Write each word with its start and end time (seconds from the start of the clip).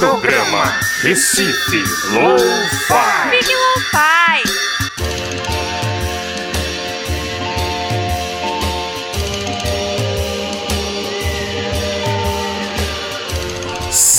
Programa 0.00 0.80
Recife 1.02 1.84
Lo-Fi. 2.14 3.28
Fique 3.28 3.54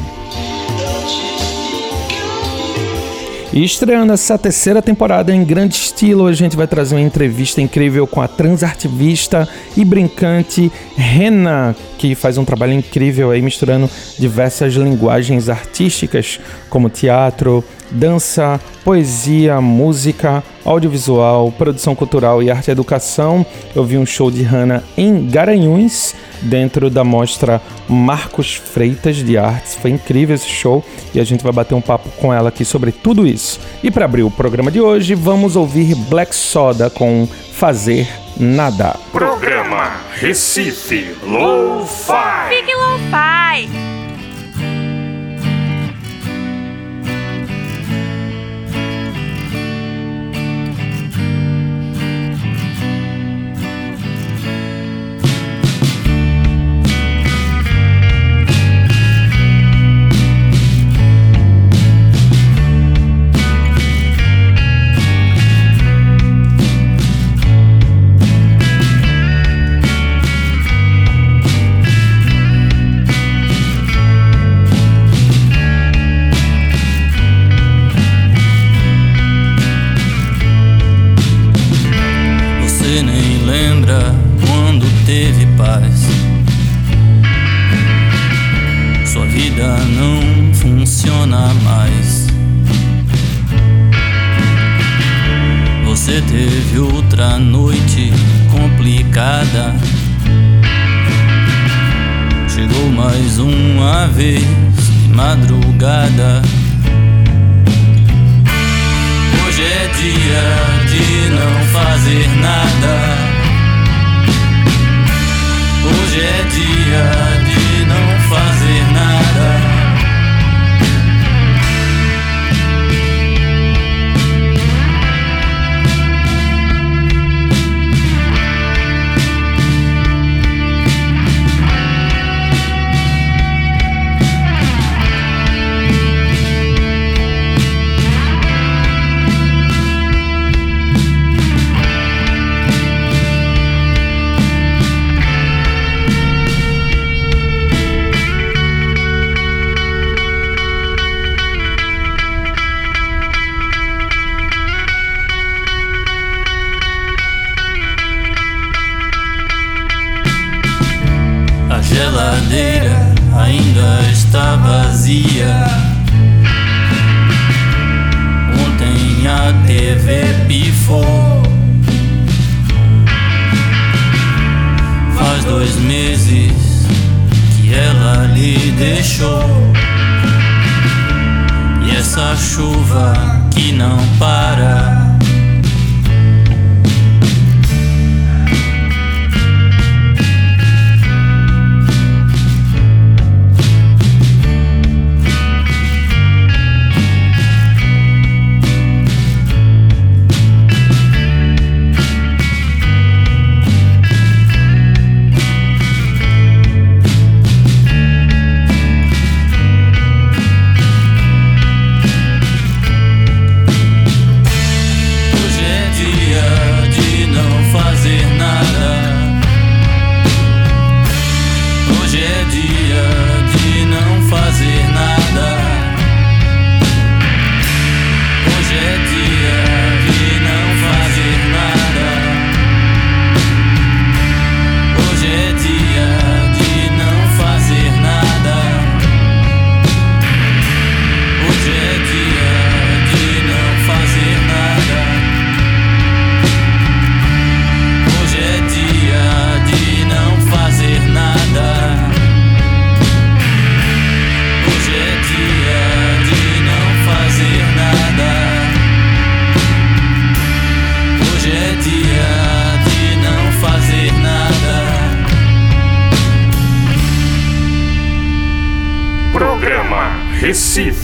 E 3.52 3.64
estreando 3.64 4.14
essa 4.14 4.38
terceira 4.38 4.80
temporada 4.80 5.34
em 5.34 5.44
grande 5.44 5.74
estilo, 5.74 6.28
a 6.28 6.34
gente 6.34 6.56
vai 6.56 6.68
trazer 6.68 6.94
uma 6.94 7.02
entrevista 7.02 7.60
incrível 7.60 8.06
com 8.06 8.22
a 8.22 8.28
transartivista 8.28 9.50
e 9.76 9.84
brincante 9.84 10.72
Rena, 10.96 11.76
que 11.98 12.14
faz 12.14 12.38
um 12.38 12.46
trabalho 12.46 12.74
incrível 12.74 13.32
aí 13.32 13.42
misturando 13.42 13.90
diversas 14.20 14.76
linguagens 14.76 15.50
artísticas, 15.50 16.40
como 16.70 16.92
teatro, 16.92 17.64
dança, 17.90 18.62
poesia, 18.86 19.60
música, 19.60 20.44
audiovisual, 20.64 21.52
produção 21.52 21.96
cultural 21.96 22.44
e 22.44 22.52
arte 22.52 22.68
e 22.68 22.72
educação. 22.72 23.44
Eu 23.76 23.84
vi 23.84 23.98
um 23.98 24.06
show 24.06 24.30
de 24.30 24.44
Hannah 24.44 24.84
em 24.96 25.28
Garanhuns, 25.28 26.14
dentro 26.42 26.90
da 26.90 27.04
mostra 27.04 27.62
Marcos 27.88 28.56
Freitas 28.56 29.18
de 29.18 29.38
Artes. 29.38 29.76
Foi 29.76 29.92
incrível 29.92 30.36
esse 30.36 30.50
show 30.50 30.84
e 31.14 31.20
a 31.20 31.24
gente 31.24 31.44
vai 31.44 31.52
bater 31.52 31.76
um 31.76 31.82
papo 31.82 32.10
com 32.18 32.34
ela 32.34 32.50
aqui 32.50 32.66
sobre 32.66 32.92
tudo 32.92 33.26
isso. 33.26 33.60
E 33.84 33.92
para 33.92 34.06
abrir 34.06 34.24
o 34.24 34.32
programa 34.32 34.72
de 34.72 34.82
hoje, 34.82 35.16
vamos 35.16 35.56
ouvir 35.56 35.96
Black 35.96 36.36
Soda 36.36 36.90
com 36.90 37.28
Fazer 37.54 38.08
Nada. 38.38 38.96
Programa 39.12 39.92
Recife 40.14 41.16
Lo-Fi. 41.24 42.50
Fique 42.50 42.74
Lo-Fi. 42.74 44.09
Você 44.09 44.09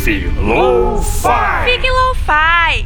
Fique 0.06 0.30
low-fi! 0.40 1.66
Fique 1.66 1.90
low-fi! 1.90 2.86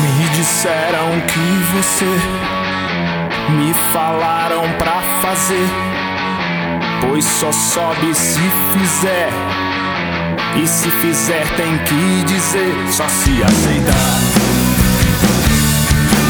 Me 0.00 0.28
disseram 0.30 1.20
que 1.26 1.38
você 1.76 2.06
me 3.50 3.74
falaram 3.92 4.62
pra 4.78 5.02
fazer, 5.20 5.68
pois 7.02 7.26
só 7.26 7.52
sobe 7.52 8.14
se 8.14 8.40
fizer 8.72 9.28
e 10.56 10.66
se 10.66 10.90
fizer, 10.90 11.46
tem 11.56 11.78
que 11.78 12.24
dizer, 12.24 12.74
só 12.92 13.08
se 13.08 13.42
aceitar. 13.42 14.20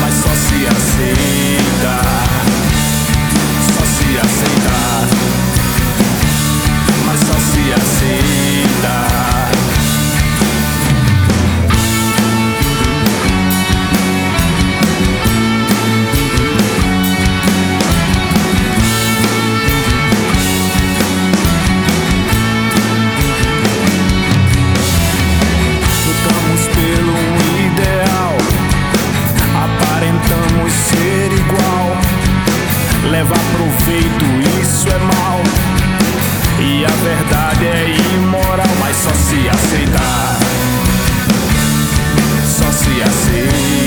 Mas 0.01 0.15
só 0.15 0.29
se 0.29 0.67
aceitar. 0.67 2.25
Só 3.75 3.85
se 3.85 4.19
aceitar. 4.19 4.60
feito, 33.91 34.25
isso 34.63 34.89
é 34.89 34.99
mal. 34.99 35.43
E 36.61 36.85
a 36.85 36.95
verdade 37.03 37.67
é 37.67 38.15
imoral, 38.15 38.77
mas 38.79 38.97
só 38.97 39.11
se 39.11 39.49
aceitar. 39.49 40.39
Só 42.47 42.71
se 42.71 43.03
aceitar. 43.03 43.80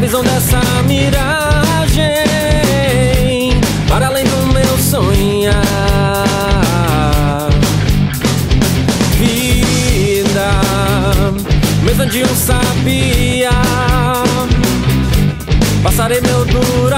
Visão 0.00 0.22
dessa 0.22 0.58
miragem 0.84 2.00
para 3.86 4.06
além 4.06 4.24
do 4.24 4.46
meu 4.46 4.78
sonhar. 4.78 5.54
Vida, 9.18 10.50
mesmo 11.82 12.06
de 12.06 12.22
um 12.24 12.34
sabia, 12.34 13.50
passarei 15.82 16.22
meu 16.22 16.46
duramento. 16.46 16.89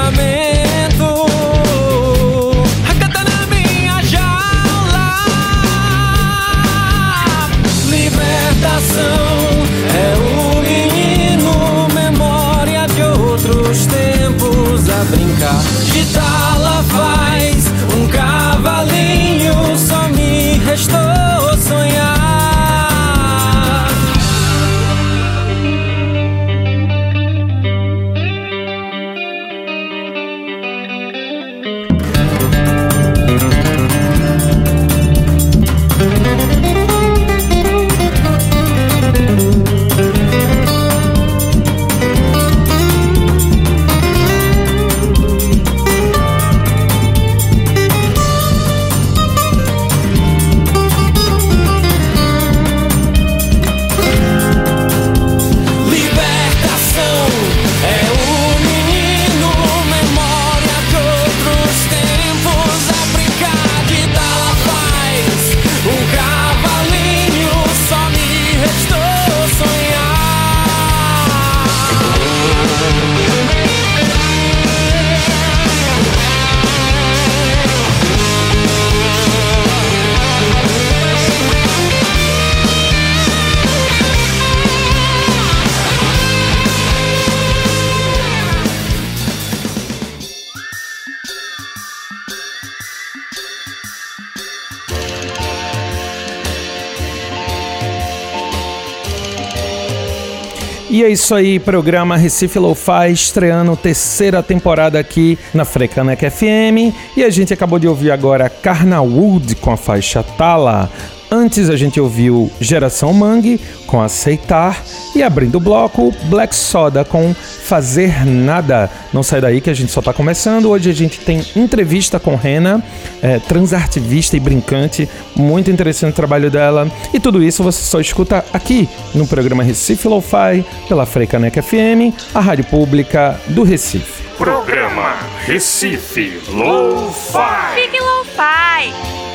E 101.02 101.04
é 101.04 101.08
isso 101.08 101.34
aí, 101.34 101.58
programa 101.58 102.16
Recife 102.16 102.60
Lo-Fi 102.60 103.10
estreando 103.10 103.76
terceira 103.76 104.40
temporada 104.40 105.00
aqui 105.00 105.36
na 105.52 105.64
Frecanec 105.64 106.30
FM. 106.30 106.94
E 107.16 107.24
a 107.24 107.28
gente 107.28 107.52
acabou 107.52 107.80
de 107.80 107.88
ouvir 107.88 108.12
agora 108.12 108.48
Carnawood 108.48 109.56
com 109.56 109.72
a 109.72 109.76
faixa 109.76 110.22
Tala. 110.22 110.88
Antes 111.34 111.70
a 111.70 111.76
gente 111.76 111.98
ouviu 111.98 112.52
Geração 112.60 113.10
Mangue 113.14 113.58
com 113.86 114.02
Aceitar 114.02 114.84
e 115.16 115.22
abrindo 115.22 115.54
o 115.54 115.60
bloco 115.60 116.14
Black 116.24 116.54
Soda 116.54 117.06
com 117.06 117.32
Fazer 117.32 118.26
Nada. 118.26 118.90
Não 119.14 119.22
sai 119.22 119.40
daí 119.40 119.62
que 119.62 119.70
a 119.70 119.74
gente 119.74 119.90
só 119.90 120.02
tá 120.02 120.12
começando. 120.12 120.68
Hoje 120.68 120.90
a 120.90 120.92
gente 120.92 121.20
tem 121.20 121.42
entrevista 121.56 122.20
com 122.20 122.36
Rena, 122.36 122.84
é, 123.22 123.38
transartivista 123.38 124.36
e 124.36 124.40
brincante. 124.40 125.08
Muito 125.34 125.70
interessante 125.70 126.12
o 126.12 126.16
trabalho 126.16 126.50
dela. 126.50 126.86
E 127.14 127.18
tudo 127.18 127.42
isso 127.42 127.62
você 127.62 127.82
só 127.82 127.98
escuta 127.98 128.44
aqui 128.52 128.86
no 129.14 129.26
programa 129.26 129.62
Recife 129.62 130.06
Lo-Fi 130.06 130.62
pela 130.86 131.06
Freicanec 131.06 131.62
FM, 131.62 132.12
a 132.34 132.40
rádio 132.40 132.64
pública 132.64 133.40
do 133.48 133.62
Recife. 133.62 134.22
Programa 134.36 135.16
Recife 135.46 136.42
Lo-Fi. 136.50 137.74
Fique 137.74 137.98
lo-fi. 137.98 139.31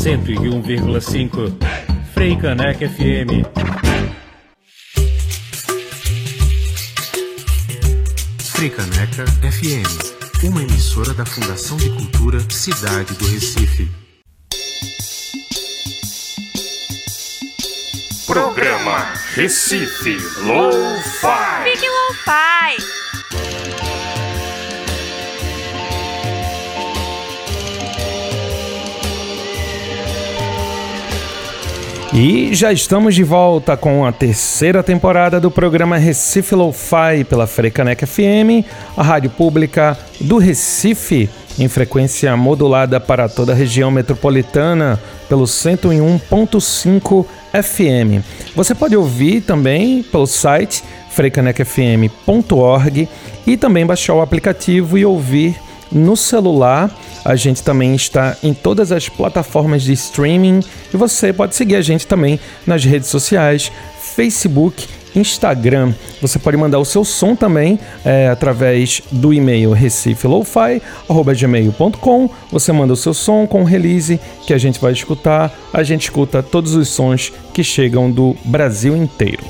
101,5 0.00 1.58
Frei 2.14 2.34
Caneca 2.34 2.88
FM. 2.88 3.44
Fricaneca 8.38 9.26
FM, 9.26 10.44
uma 10.44 10.62
emissora 10.62 11.12
da 11.12 11.26
Fundação 11.26 11.76
de 11.76 11.90
Cultura 11.90 12.40
Cidade 12.48 13.12
do 13.12 13.26
Recife. 13.26 13.90
Programa 18.26 19.12
Recife 19.34 20.16
Lo-Fi. 20.42 21.72
Fique 21.72 21.86
lo-fi. 21.86 23.09
E 32.12 32.52
já 32.56 32.72
estamos 32.72 33.14
de 33.14 33.22
volta 33.22 33.76
com 33.76 34.04
a 34.04 34.10
terceira 34.10 34.82
temporada 34.82 35.38
do 35.38 35.48
programa 35.48 35.96
Recife 35.96 36.56
Lo-Fi 36.56 37.22
pela 37.28 37.46
Frecanec 37.46 38.04
FM, 38.04 38.66
a 38.96 39.02
rádio 39.02 39.30
pública 39.30 39.96
do 40.20 40.36
Recife, 40.36 41.30
em 41.56 41.68
frequência 41.68 42.36
modulada 42.36 42.98
para 42.98 43.28
toda 43.28 43.52
a 43.52 43.54
região 43.54 43.92
metropolitana 43.92 45.00
pelo 45.28 45.44
101.5 45.44 47.24
FM. 47.52 48.24
Você 48.56 48.74
pode 48.74 48.96
ouvir 48.96 49.42
também 49.42 50.02
pelo 50.02 50.26
site 50.26 50.82
frecanecfm.org 51.10 53.08
e 53.46 53.56
também 53.56 53.86
baixar 53.86 54.14
o 54.14 54.20
aplicativo 54.20 54.98
e 54.98 55.04
ouvir 55.04 55.54
no 55.90 56.16
celular. 56.16 56.90
A 57.24 57.36
gente 57.36 57.62
também 57.62 57.94
está 57.94 58.36
em 58.42 58.54
todas 58.54 58.92
as 58.92 59.08
plataformas 59.08 59.82
de 59.82 59.92
streaming 59.92 60.60
e 60.92 60.96
você 60.96 61.32
pode 61.32 61.54
seguir 61.54 61.76
a 61.76 61.82
gente 61.82 62.06
também 62.06 62.40
nas 62.66 62.84
redes 62.84 63.08
sociais, 63.08 63.70
Facebook, 64.14 64.86
Instagram. 65.14 65.94
Você 66.20 66.38
pode 66.38 66.56
mandar 66.56 66.78
o 66.78 66.84
seu 66.84 67.04
som 67.04 67.34
também 67.34 67.80
é, 68.04 68.28
através 68.28 69.02
do 69.10 69.32
e-mail 69.32 69.72
recifelofi@gmail.com. 69.72 72.30
Você 72.50 72.72
manda 72.72 72.92
o 72.92 72.96
seu 72.96 73.14
som 73.14 73.46
com 73.46 73.64
release 73.64 74.20
que 74.46 74.54
a 74.54 74.58
gente 74.58 74.80
vai 74.80 74.92
escutar. 74.92 75.52
A 75.72 75.82
gente 75.82 76.04
escuta 76.04 76.42
todos 76.42 76.74
os 76.74 76.88
sons 76.88 77.32
que 77.52 77.64
chegam 77.64 78.10
do 78.10 78.36
Brasil 78.44 78.96
inteiro. 78.96 79.42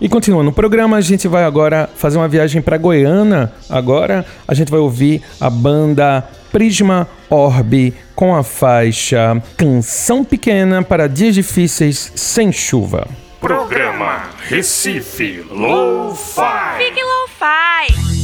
E 0.00 0.08
continuando 0.08 0.50
o 0.50 0.52
programa, 0.52 0.96
a 0.96 1.00
gente 1.00 1.26
vai 1.26 1.44
agora 1.44 1.90
fazer 1.96 2.18
uma 2.18 2.28
viagem 2.28 2.62
para 2.62 2.78
Goiânia. 2.78 3.52
Agora 3.68 4.24
a 4.46 4.54
gente 4.54 4.70
vai 4.70 4.78
ouvir 4.78 5.22
a 5.40 5.50
banda 5.50 6.24
Prisma 6.52 7.08
Orbe 7.28 7.94
com 8.14 8.34
a 8.34 8.44
faixa 8.44 9.42
Canção 9.56 10.24
Pequena 10.24 10.82
para 10.82 11.08
Dias 11.08 11.34
Difíceis 11.34 12.12
Sem 12.14 12.52
Chuva. 12.52 13.08
Programa 13.40 14.30
Recife 14.48 15.44
Lo-Fi. 15.50 16.78
Fique 16.78 17.02
Lo-Fi. 17.02 18.14
O 18.14 18.17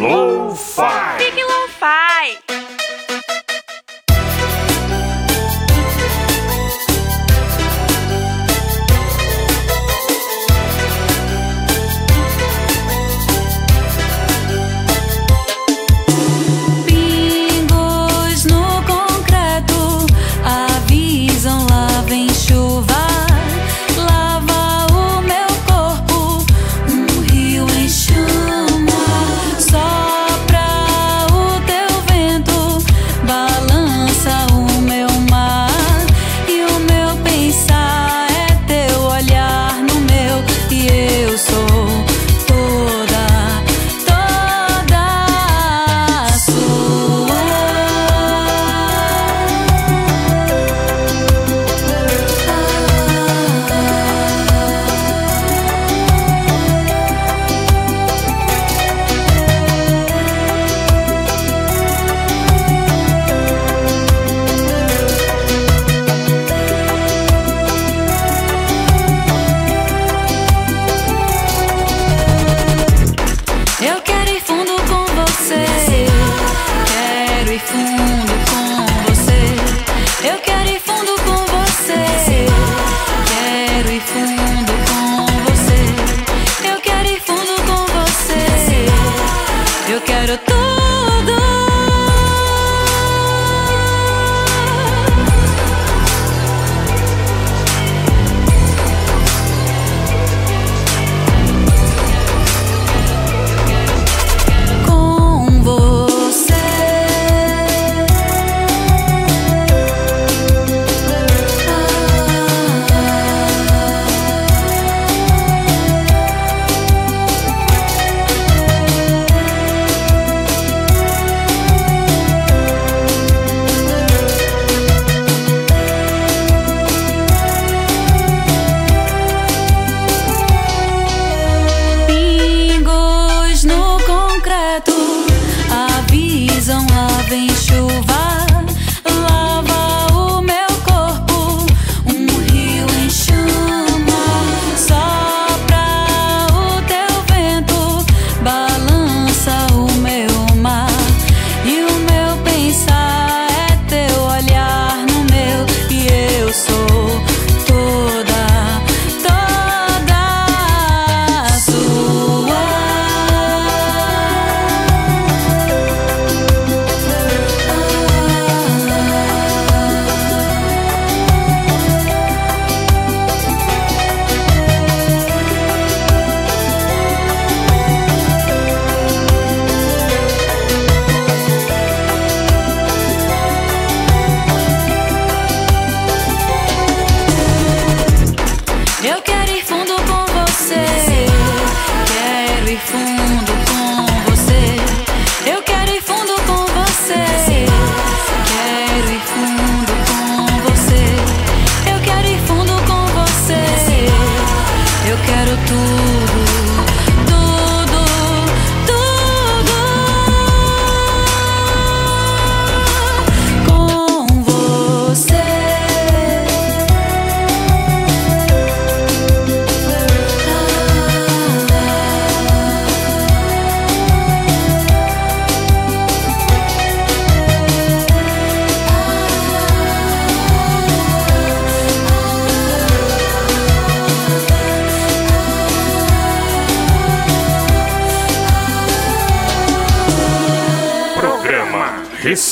Lo-Fi. 0.00 1.03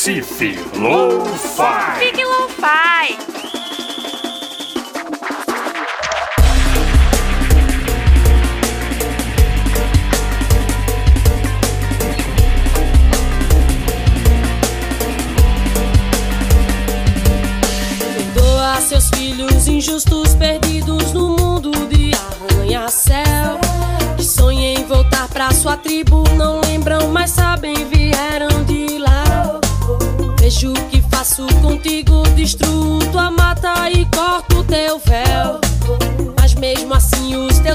Recife 0.04 0.58
Lo-Fi. 0.80 1.81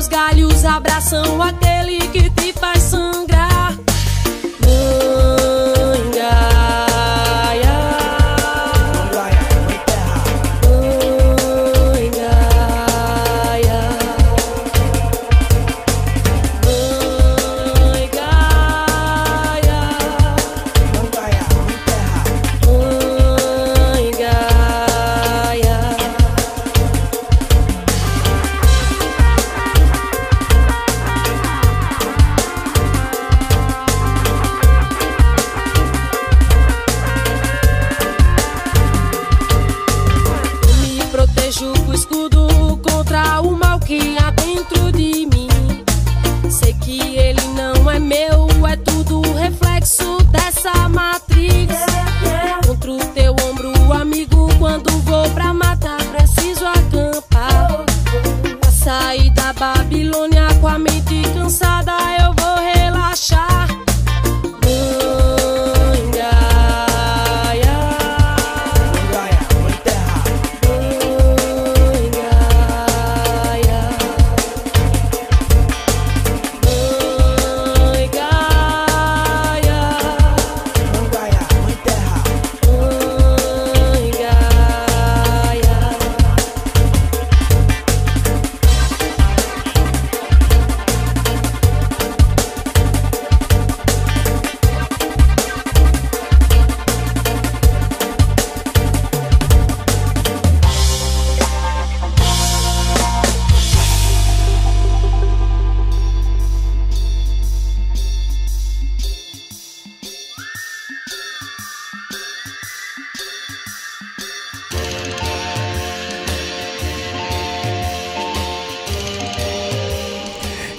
Galhos 0.07 0.65
abraçam 0.65 1.41
aquele 1.41 1.67
que 1.67 1.76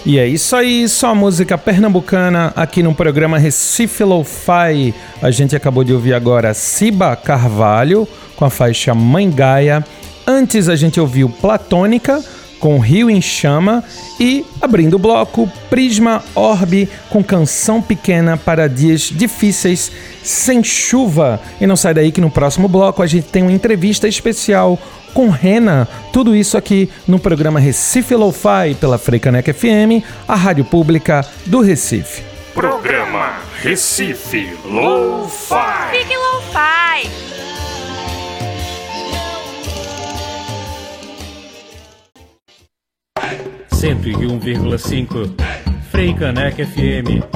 E 0.08 0.18
é 0.18 0.26
isso 0.26 0.56
aí, 0.56 0.88
só 0.88 1.14
música 1.14 1.58
pernambucana 1.58 2.50
aqui 2.56 2.82
no 2.82 2.94
programa 2.94 3.36
Recife 3.36 4.02
Lo-Fi. 4.02 4.94
A 5.20 5.30
gente 5.30 5.54
acabou 5.54 5.84
de 5.84 5.92
ouvir 5.92 6.14
agora 6.14 6.54
Ciba 6.54 7.14
Carvalho 7.14 8.08
com 8.34 8.46
a 8.46 8.48
faixa 8.48 8.94
Mãe 8.94 9.30
Gaia. 9.30 9.84
Antes 10.26 10.70
a 10.70 10.76
gente 10.76 10.98
ouviu 10.98 11.28
Platônica 11.28 12.24
com 12.58 12.78
Rio 12.78 13.10
em 13.10 13.20
Chama 13.20 13.84
e 14.18 14.46
abrindo 14.62 14.94
o 14.94 14.98
bloco 14.98 15.46
Prisma 15.68 16.24
Orbe 16.34 16.88
com 17.10 17.22
canção 17.22 17.82
pequena 17.82 18.38
para 18.38 18.66
dias 18.66 19.12
difíceis 19.14 19.92
sem 20.22 20.64
chuva. 20.64 21.38
E 21.60 21.66
não 21.66 21.76
sai 21.76 21.92
daí 21.92 22.10
que 22.10 22.20
no 22.22 22.30
próximo 22.30 22.66
bloco 22.66 23.02
a 23.02 23.06
gente 23.06 23.28
tem 23.28 23.42
uma 23.42 23.52
entrevista 23.52 24.08
especial 24.08 24.78
com 25.18 25.30
Rena. 25.30 25.88
Tudo 26.12 26.32
isso 26.32 26.56
aqui 26.56 26.88
no 27.04 27.18
programa 27.18 27.58
Recife 27.58 28.14
Lo-Fi 28.14 28.76
pela 28.80 28.96
Freicanec 28.96 29.52
FM, 29.52 30.04
a 30.28 30.36
rádio 30.36 30.64
pública 30.64 31.26
do 31.44 31.60
Recife. 31.60 32.22
Programa 32.54 33.32
Recife 33.60 34.48
Lo-Fi. 34.64 35.90
Fique 35.90 36.14
Lo-Fi. 36.16 37.10
Cento 43.74 44.08
e 44.08 44.24
um 44.24 44.38
vírgula 44.38 44.78
cinco. 44.78 45.34
Frei 45.90 46.14
Caneca 46.14 46.64
FM. 46.64 47.26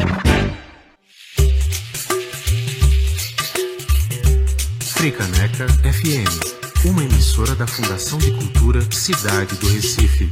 Fricaneca 5.02 5.66
FM, 5.82 6.51
uma 6.84 7.04
emissora 7.04 7.54
da 7.54 7.66
Fundação 7.66 8.18
de 8.18 8.32
Cultura 8.32 8.80
Cidade 8.90 9.54
do 9.56 9.68
Recife. 9.68 10.30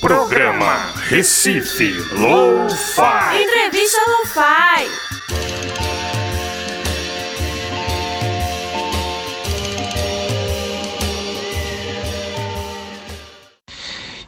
Programa 0.00 0.92
Recife 1.08 1.92
Lo-Fi. 2.12 3.42
Entrevista 3.42 3.98
Lo-Fi. 4.08 5.57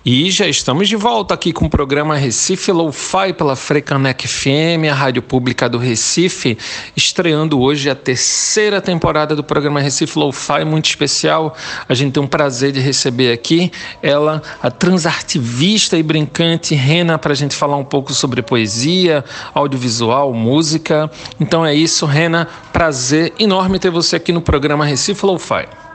E 0.02 0.30
já 0.30 0.48
estamos 0.48 0.88
de 0.88 0.96
volta 0.96 1.34
aqui 1.34 1.52
com 1.52 1.66
o 1.66 1.70
programa 1.70 2.16
Recife 2.16 2.72
Lo-Fi 2.72 3.34
pela 3.34 3.54
Frecanec 3.54 4.26
FM, 4.26 4.88
a 4.90 4.94
rádio 4.94 5.20
pública 5.20 5.68
do 5.68 5.76
Recife, 5.76 6.56
estreando 6.96 7.60
hoje 7.60 7.90
a 7.90 7.94
terceira 7.94 8.80
temporada 8.80 9.36
do 9.36 9.44
programa 9.44 9.78
Recife 9.78 10.18
Lo-Fi, 10.18 10.64
muito 10.64 10.86
especial. 10.86 11.54
A 11.86 11.92
gente 11.92 12.14
tem 12.14 12.22
um 12.22 12.26
prazer 12.26 12.72
de 12.72 12.80
receber 12.80 13.30
aqui 13.30 13.70
ela, 14.02 14.42
a 14.62 14.70
transartivista 14.70 15.98
e 15.98 16.02
brincante 16.02 16.74
Rena, 16.74 17.18
para 17.18 17.32
a 17.32 17.36
gente 17.36 17.54
falar 17.54 17.76
um 17.76 17.84
pouco 17.84 18.14
sobre 18.14 18.40
poesia, 18.40 19.22
audiovisual, 19.52 20.32
música. 20.32 21.10
Então 21.38 21.64
é 21.64 21.74
isso, 21.74 22.06
Rena, 22.06 22.48
prazer 22.72 23.34
enorme 23.38 23.78
ter 23.78 23.90
você 23.90 24.16
aqui 24.16 24.32
no 24.32 24.40
programa 24.40 24.86
Recife 24.86 25.26
Lo-Fi. 25.26 25.89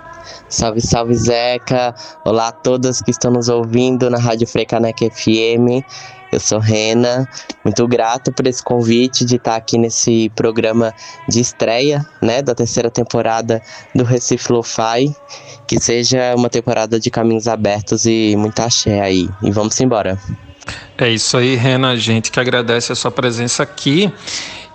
Salve, 0.47 0.79
salve 0.79 1.15
Zeca! 1.15 1.95
Olá 2.23 2.49
a 2.49 2.51
todos 2.51 3.01
que 3.01 3.09
estão 3.09 3.31
nos 3.31 3.49
ouvindo 3.49 4.09
na 4.11 4.19
Rádio 4.19 4.47
Frecanec 4.47 5.09
FM. 5.09 5.83
Eu 6.31 6.39
sou 6.39 6.59
Rena, 6.59 7.27
muito 7.63 7.87
grato 7.87 8.31
por 8.31 8.45
esse 8.45 8.63
convite 8.63 9.25
de 9.25 9.37
estar 9.37 9.55
aqui 9.55 9.77
nesse 9.77 10.29
programa 10.35 10.93
de 11.27 11.39
estreia, 11.39 12.05
né, 12.21 12.41
da 12.41 12.53
terceira 12.53 12.91
temporada 12.91 13.61
do 13.93 14.03
Recife 14.03 14.51
Lo-Fi. 14.51 15.15
Que 15.65 15.79
seja 15.79 16.35
uma 16.35 16.49
temporada 16.49 16.99
de 16.99 17.09
caminhos 17.09 17.47
abertos 17.47 18.05
e 18.05 18.35
muita 18.37 18.65
axé 18.65 19.01
aí. 19.01 19.27
E 19.41 19.49
vamos 19.49 19.79
embora. 19.81 20.19
É 20.97 21.09
isso 21.09 21.37
aí, 21.37 21.55
Rena. 21.55 21.89
A 21.89 21.95
gente 21.95 22.31
que 22.31 22.39
agradece 22.39 22.91
a 22.91 22.95
sua 22.95 23.11
presença 23.11 23.63
aqui. 23.63 24.13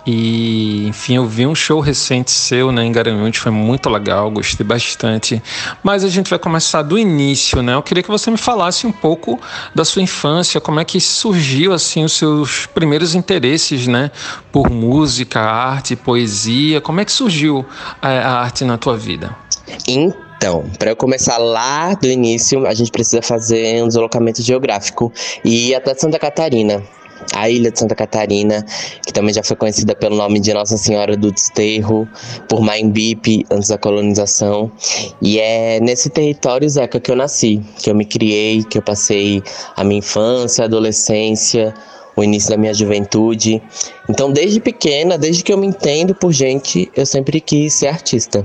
E, 0.05 0.87
enfim, 0.87 1.15
eu 1.15 1.25
vi 1.25 1.45
um 1.45 1.53
show 1.53 1.79
recente 1.79 2.31
seu, 2.31 2.71
né, 2.71 2.83
em 2.83 2.91
Garanhuns, 2.91 3.37
foi 3.37 3.51
muito 3.51 3.89
legal, 3.89 4.31
gostei 4.31 4.65
bastante. 4.65 5.41
Mas 5.83 6.03
a 6.03 6.09
gente 6.09 6.29
vai 6.29 6.39
começar 6.39 6.81
do 6.81 6.97
início, 6.97 7.61
né? 7.61 7.75
Eu 7.75 7.83
queria 7.83 8.01
que 8.01 8.09
você 8.09 8.31
me 8.31 8.37
falasse 8.37 8.87
um 8.87 8.91
pouco 8.91 9.39
da 9.75 9.85
sua 9.85 10.01
infância, 10.01 10.59
como 10.59 10.79
é 10.79 10.85
que 10.85 10.99
surgiu, 10.99 11.71
assim, 11.73 12.03
os 12.03 12.13
seus 12.13 12.65
primeiros 12.65 13.13
interesses, 13.13 13.87
né, 13.87 14.09
por 14.51 14.69
música, 14.69 15.39
arte, 15.39 15.95
poesia. 15.95 16.81
Como 16.81 16.99
é 16.99 17.05
que 17.05 17.11
surgiu 17.11 17.65
a, 18.01 18.09
a 18.09 18.41
arte 18.41 18.65
na 18.65 18.77
tua 18.77 18.97
vida? 18.97 19.35
Então, 19.87 20.65
para 20.79 20.89
eu 20.89 20.95
começar 20.95 21.37
lá 21.37 21.93
do 21.93 22.07
início, 22.07 22.65
a 22.65 22.73
gente 22.73 22.91
precisa 22.91 23.21
fazer 23.21 23.83
um 23.83 23.87
deslocamento 23.87 24.41
geográfico 24.41 25.13
e 25.45 25.75
até 25.75 25.93
Santa 25.93 26.17
Catarina 26.17 26.81
a 27.33 27.49
ilha 27.49 27.71
de 27.71 27.79
Santa 27.79 27.95
Catarina, 27.95 28.65
que 29.05 29.13
também 29.13 29.33
já 29.33 29.43
foi 29.43 29.55
conhecida 29.55 29.95
pelo 29.95 30.15
nome 30.15 30.39
de 30.39 30.53
Nossa 30.53 30.77
Senhora 30.77 31.15
do 31.15 31.31
Desterro, 31.31 32.07
por 32.47 32.61
Maimbipe, 32.61 33.45
antes 33.51 33.69
da 33.69 33.77
colonização. 33.77 34.71
E 35.21 35.39
é 35.39 35.79
nesse 35.79 36.09
território, 36.09 36.69
Zeca, 36.69 36.99
que 36.99 37.11
eu 37.11 37.15
nasci, 37.15 37.61
que 37.77 37.89
eu 37.89 37.95
me 37.95 38.05
criei, 38.05 38.63
que 38.63 38.77
eu 38.77 38.81
passei 38.81 39.41
a 39.75 39.83
minha 39.83 39.99
infância, 39.99 40.65
adolescência, 40.65 41.73
o 42.15 42.23
início 42.23 42.49
da 42.49 42.57
minha 42.57 42.73
juventude. 42.73 43.61
Então, 44.09 44.31
desde 44.31 44.59
pequena, 44.59 45.17
desde 45.17 45.43
que 45.43 45.51
eu 45.51 45.57
me 45.57 45.67
entendo 45.67 46.13
por 46.13 46.31
gente, 46.31 46.91
eu 46.95 47.05
sempre 47.05 47.39
quis 47.39 47.73
ser 47.73 47.87
artista. 47.87 48.43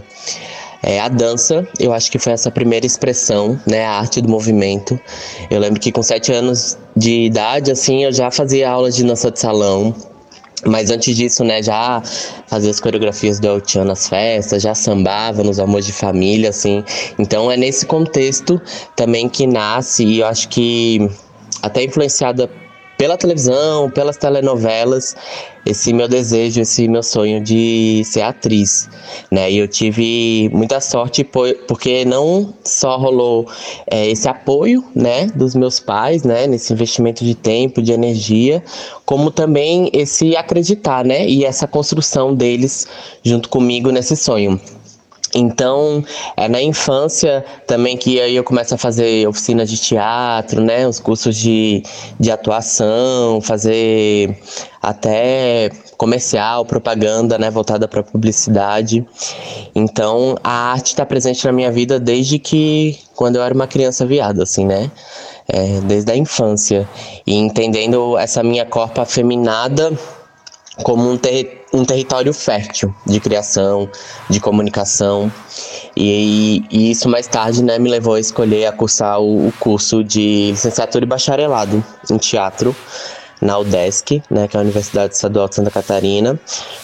É, 0.86 1.00
a 1.00 1.08
dança, 1.08 1.66
eu 1.80 1.92
acho 1.92 2.12
que 2.12 2.18
foi 2.18 2.32
essa 2.32 2.48
primeira 2.48 2.86
expressão, 2.86 3.60
né, 3.66 3.84
a 3.84 3.98
arte 3.98 4.20
do 4.20 4.28
movimento. 4.28 4.98
Eu 5.50 5.58
lembro 5.58 5.80
que 5.80 5.90
com 5.90 6.00
sete 6.00 6.32
anos 6.32 6.78
de 6.96 7.24
idade, 7.24 7.72
assim, 7.72 8.04
eu 8.04 8.12
já 8.12 8.30
fazia 8.30 8.70
aulas 8.70 8.94
de 8.94 9.02
dança 9.02 9.28
de 9.28 9.40
salão, 9.40 9.92
mas 10.64 10.88
antes 10.92 11.16
disso, 11.16 11.42
né, 11.42 11.60
já 11.60 12.00
fazia 12.46 12.70
as 12.70 12.78
coreografias 12.78 13.40
do 13.40 13.48
El 13.48 13.60
Chan 13.66 13.84
nas 13.84 14.08
festas, 14.08 14.62
já 14.62 14.76
sambava 14.76 15.42
nos 15.42 15.58
almoços 15.58 15.86
de 15.86 15.92
família, 15.92 16.50
assim. 16.50 16.84
Então 17.18 17.50
é 17.50 17.56
nesse 17.56 17.84
contexto 17.84 18.62
também 18.94 19.28
que 19.28 19.44
nasce, 19.44 20.04
e 20.04 20.20
eu 20.20 20.26
acho 20.28 20.48
que 20.48 21.10
até 21.62 21.82
influenciada 21.82 22.48
pela 22.96 23.16
televisão, 23.16 23.90
pelas 23.90 24.16
telenovelas, 24.16 25.14
esse 25.64 25.92
meu 25.92 26.08
desejo, 26.08 26.60
esse 26.60 26.88
meu 26.88 27.02
sonho 27.02 27.42
de 27.42 28.02
ser 28.04 28.22
atriz, 28.22 28.88
né? 29.30 29.50
E 29.50 29.58
eu 29.58 29.68
tive 29.68 30.48
muita 30.52 30.80
sorte 30.80 31.24
porque 31.24 32.04
não 32.04 32.54
só 32.64 32.96
rolou 32.96 33.46
é, 33.90 34.08
esse 34.08 34.28
apoio, 34.28 34.84
né, 34.94 35.26
dos 35.34 35.54
meus 35.54 35.80
pais, 35.80 36.22
né, 36.22 36.46
nesse 36.46 36.72
investimento 36.72 37.24
de 37.24 37.34
tempo, 37.34 37.82
de 37.82 37.92
energia, 37.92 38.62
como 39.04 39.30
também 39.30 39.90
esse 39.92 40.36
acreditar, 40.36 41.04
né, 41.04 41.28
e 41.28 41.44
essa 41.44 41.66
construção 41.66 42.34
deles 42.34 42.86
junto 43.22 43.48
comigo 43.48 43.90
nesse 43.90 44.16
sonho. 44.16 44.60
Então, 45.38 46.02
é 46.34 46.48
na 46.48 46.62
infância 46.62 47.44
também 47.66 47.94
que 47.94 48.18
aí 48.18 48.34
eu 48.34 48.42
começo 48.42 48.74
a 48.74 48.78
fazer 48.78 49.28
oficinas 49.28 49.68
de 49.68 49.76
teatro, 49.76 50.62
né? 50.62 50.88
Os 50.88 50.98
cursos 50.98 51.36
de, 51.36 51.82
de 52.18 52.30
atuação, 52.30 53.42
fazer 53.42 54.34
até 54.82 55.70
comercial, 55.98 56.64
propaganda, 56.64 57.36
né? 57.36 57.50
Voltada 57.50 57.86
para 57.86 58.02
publicidade. 58.02 59.06
Então, 59.74 60.36
a 60.42 60.72
arte 60.72 60.86
está 60.86 61.04
presente 61.04 61.44
na 61.44 61.52
minha 61.52 61.70
vida 61.70 62.00
desde 62.00 62.38
que, 62.38 62.98
quando 63.14 63.36
eu 63.36 63.42
era 63.42 63.52
uma 63.54 63.66
criança 63.66 64.06
viada, 64.06 64.42
assim, 64.42 64.64
né? 64.64 64.90
É, 65.46 65.80
desde 65.82 66.10
a 66.10 66.16
infância. 66.16 66.88
E 67.26 67.34
entendendo 67.34 68.16
essa 68.16 68.42
minha 68.42 68.64
corpa 68.64 69.02
afeminada 69.02 69.92
como 70.82 71.10
um, 71.10 71.16
ter, 71.16 71.64
um 71.72 71.84
território 71.84 72.32
fértil 72.32 72.94
de 73.06 73.18
criação, 73.20 73.88
de 74.28 74.40
comunicação. 74.40 75.32
E, 75.96 76.64
e, 76.70 76.90
isso 76.90 77.08
mais 77.08 77.26
tarde 77.26 77.62
né, 77.62 77.78
me 77.78 77.90
levou 77.90 78.14
a 78.14 78.20
escolher 78.20 78.66
a 78.66 78.72
cursar 78.72 79.20
o, 79.20 79.48
o 79.48 79.52
curso 79.58 80.04
de 80.04 80.50
licenciatura 80.50 81.04
e 81.04 81.08
bacharelado 81.08 81.82
em 82.10 82.18
teatro 82.18 82.76
na 83.40 83.58
UDESC, 83.58 84.22
né, 84.30 84.48
que 84.48 84.56
é 84.56 84.60
a 84.60 84.62
Universidade 84.62 85.14
Estadual 85.14 85.48
de 85.48 85.54
Santa 85.54 85.70
Catarina, 85.70 86.38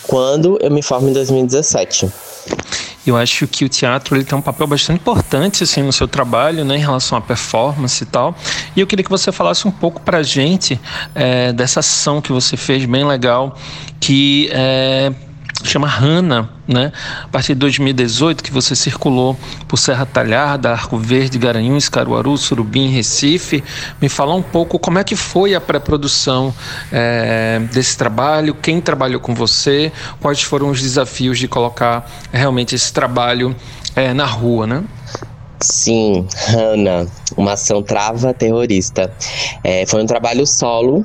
quando 0.06 0.58
eu 0.60 0.70
me 0.70 0.82
formo 0.82 1.08
em 1.08 1.12
2017. 1.12 2.10
Eu 3.06 3.16
acho 3.16 3.46
que 3.46 3.64
o 3.64 3.68
teatro 3.68 4.16
ele 4.16 4.24
tem 4.24 4.38
um 4.38 4.42
papel 4.42 4.66
bastante 4.66 5.00
importante 5.00 5.64
assim 5.64 5.82
no 5.82 5.92
seu 5.92 6.06
trabalho, 6.06 6.64
né, 6.64 6.76
em 6.76 6.80
relação 6.80 7.18
à 7.18 7.20
performance 7.20 8.02
e 8.02 8.06
tal. 8.06 8.34
E 8.76 8.80
eu 8.80 8.86
queria 8.86 9.04
que 9.04 9.10
você 9.10 9.32
falasse 9.32 9.66
um 9.66 9.70
pouco 9.70 10.00
para 10.00 10.18
a 10.18 10.22
gente 10.22 10.80
é, 11.14 11.52
dessa 11.52 11.80
ação 11.80 12.20
que 12.20 12.30
você 12.30 12.56
fez 12.56 12.84
bem 12.84 13.04
legal, 13.04 13.56
que 13.98 14.48
é, 14.52 15.12
chama 15.68 15.86
Rana, 15.86 16.48
né? 16.66 16.92
A 17.24 17.28
partir 17.28 17.54
de 17.54 17.60
2018 17.60 18.42
que 18.42 18.52
você 18.52 18.74
circulou 18.74 19.38
por 19.68 19.76
Serra 19.76 20.06
Talhada, 20.06 20.70
Arco 20.70 20.98
Verde, 20.98 21.38
Garanhuns, 21.38 21.88
Caruaru, 21.88 22.36
Surubim, 22.36 22.88
Recife. 22.88 23.62
Me 24.00 24.08
fala 24.08 24.34
um 24.34 24.42
pouco 24.42 24.78
como 24.78 24.98
é 24.98 25.04
que 25.04 25.16
foi 25.16 25.54
a 25.54 25.60
pré-produção 25.60 26.54
é, 26.90 27.60
desse 27.72 27.96
trabalho, 27.96 28.54
quem 28.54 28.80
trabalhou 28.80 29.20
com 29.20 29.34
você, 29.34 29.92
quais 30.20 30.42
foram 30.42 30.70
os 30.70 30.80
desafios 30.80 31.38
de 31.38 31.48
colocar 31.48 32.10
realmente 32.32 32.74
esse 32.74 32.92
trabalho 32.92 33.54
é, 33.94 34.12
na 34.12 34.24
rua, 34.24 34.66
né? 34.66 34.84
Sim, 35.62 36.26
Rana, 36.48 37.06
uma 37.36 37.52
ação 37.52 37.82
trava 37.82 38.34
terrorista. 38.34 39.12
É, 39.62 39.86
foi 39.86 40.02
um 40.02 40.06
trabalho 40.06 40.44
solo 40.44 41.04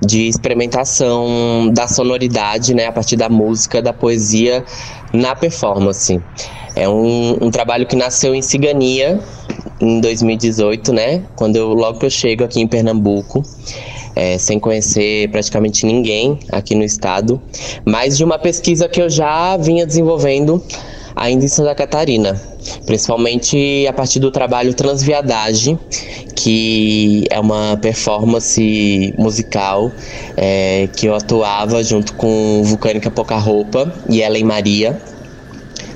de 0.00 0.28
experimentação 0.28 1.70
da 1.72 1.86
sonoridade, 1.86 2.74
né, 2.74 2.86
a 2.86 2.92
partir 2.92 3.16
da 3.16 3.28
música, 3.28 3.82
da 3.82 3.92
poesia 3.92 4.64
na 5.12 5.36
performance. 5.36 6.20
É 6.74 6.88
um, 6.88 7.36
um 7.42 7.50
trabalho 7.50 7.86
que 7.86 7.94
nasceu 7.94 8.34
em 8.34 8.40
Cigania 8.40 9.20
em 9.78 10.00
2018, 10.00 10.92
né, 10.92 11.24
quando 11.36 11.56
eu 11.56 11.74
logo 11.74 11.98
que 11.98 12.06
eu 12.06 12.10
chego 12.10 12.44
aqui 12.44 12.60
em 12.60 12.66
Pernambuco. 12.66 13.42
É, 14.14 14.36
sem 14.36 14.58
conhecer 14.58 15.30
praticamente 15.30 15.86
ninguém 15.86 16.38
aqui 16.50 16.74
no 16.74 16.84
estado, 16.84 17.40
mas 17.82 18.18
de 18.18 18.22
uma 18.22 18.38
pesquisa 18.38 18.86
que 18.86 19.00
eu 19.00 19.08
já 19.08 19.56
vinha 19.56 19.86
desenvolvendo 19.86 20.62
ainda 21.16 21.46
em 21.46 21.48
Santa 21.48 21.74
Catarina, 21.74 22.38
principalmente 22.86 23.86
a 23.88 23.92
partir 23.92 24.20
do 24.20 24.30
trabalho 24.30 24.74
Transviadagem, 24.74 25.78
que 26.34 27.24
é 27.30 27.38
uma 27.38 27.76
performance 27.80 29.14
musical 29.18 29.92
é, 30.36 30.88
que 30.96 31.06
eu 31.06 31.14
atuava 31.14 31.82
junto 31.82 32.14
com 32.14 32.62
Vulcânica 32.64 33.10
Pouca 33.10 33.36
Roupa 33.36 33.92
e 34.08 34.20
Ellen 34.20 34.44
Maria. 34.44 35.00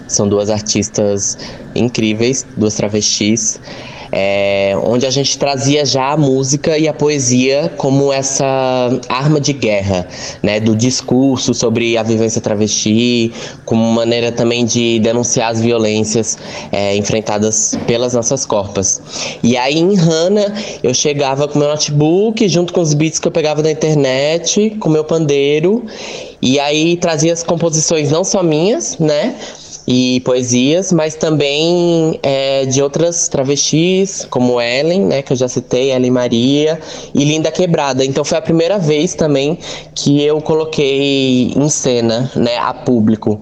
São 0.07 0.29
duas 0.29 0.50
artistas 0.50 1.37
incríveis, 1.74 2.46
duas 2.57 2.74
travestis 2.76 3.61
é, 4.12 4.77
onde 4.83 5.07
a 5.07 5.11
gente 5.11 5.38
trazia 5.38 5.85
já 5.85 6.12
a 6.12 6.16
música 6.16 6.79
e 6.79 6.88
a 6.88 6.92
poesia 6.92 7.73
como 7.77 8.12
essa 8.12 8.47
arma 9.09 9.40
de 9.40 9.53
guerra, 9.53 10.07
né, 10.42 10.61
do 10.61 10.75
discurso 10.77 11.55
sobre 11.55 11.97
a 11.97 12.03
vivência 12.03 12.40
travesti, 12.40 13.33
como 13.64 13.83
maneira 13.92 14.33
também 14.33 14.64
de 14.64 14.99
denunciar 15.01 15.51
as 15.51 15.61
violências 15.61 16.38
é, 16.73 16.97
enfrentadas 16.97 17.79
pelas 17.87 18.14
nossas 18.14 18.47
corpas. 18.47 19.01
E 19.42 19.57
aí 19.57 19.79
em 19.79 19.99
Hana 19.99 20.55
eu 20.83 20.95
chegava 20.95 21.49
com 21.49 21.59
meu 21.59 21.69
notebook 21.69 22.49
junto 22.49 22.73
com 22.73 22.81
os 22.81 22.95
beats 22.95 23.19
que 23.19 23.29
eu 23.29 23.33
pegava 23.33 23.62
da 23.62 23.71
internet, 23.71 24.77
com 24.81 24.88
meu 24.88 25.05
pandeiro 25.05 25.85
e 26.40 26.61
aí 26.61 26.97
trazia 26.97 27.33
as 27.33 27.42
composições 27.42 28.11
não 28.11 28.23
só 28.23 28.42
minhas, 28.42 28.99
né, 28.99 29.35
e 29.87 30.20
poesias, 30.20 30.92
mas 30.92 31.14
também 31.14 32.18
é, 32.22 32.66
de 32.66 32.83
outras 32.83 33.29
travestis, 33.29 34.27
como 34.29 34.61
Ellen, 34.61 35.07
né, 35.07 35.22
que 35.22 35.33
eu 35.33 35.37
já 35.37 35.49
citei, 35.49 35.92
Ellen 35.92 36.11
Maria, 36.11 36.81
e 37.14 37.25
Linda 37.25 37.53
Quebrada. 37.53 38.05
Então 38.05 38.25
foi 38.25 38.38
a 38.38 38.42
primeira 38.42 38.79
vez 38.79 39.14
também 39.14 39.59
que 39.94 40.22
eu 40.22 40.40
coloquei 40.40 41.53
em 41.57 41.68
cena, 41.68 42.31
né, 42.35 42.59
a 42.59 42.75
público. 42.75 43.40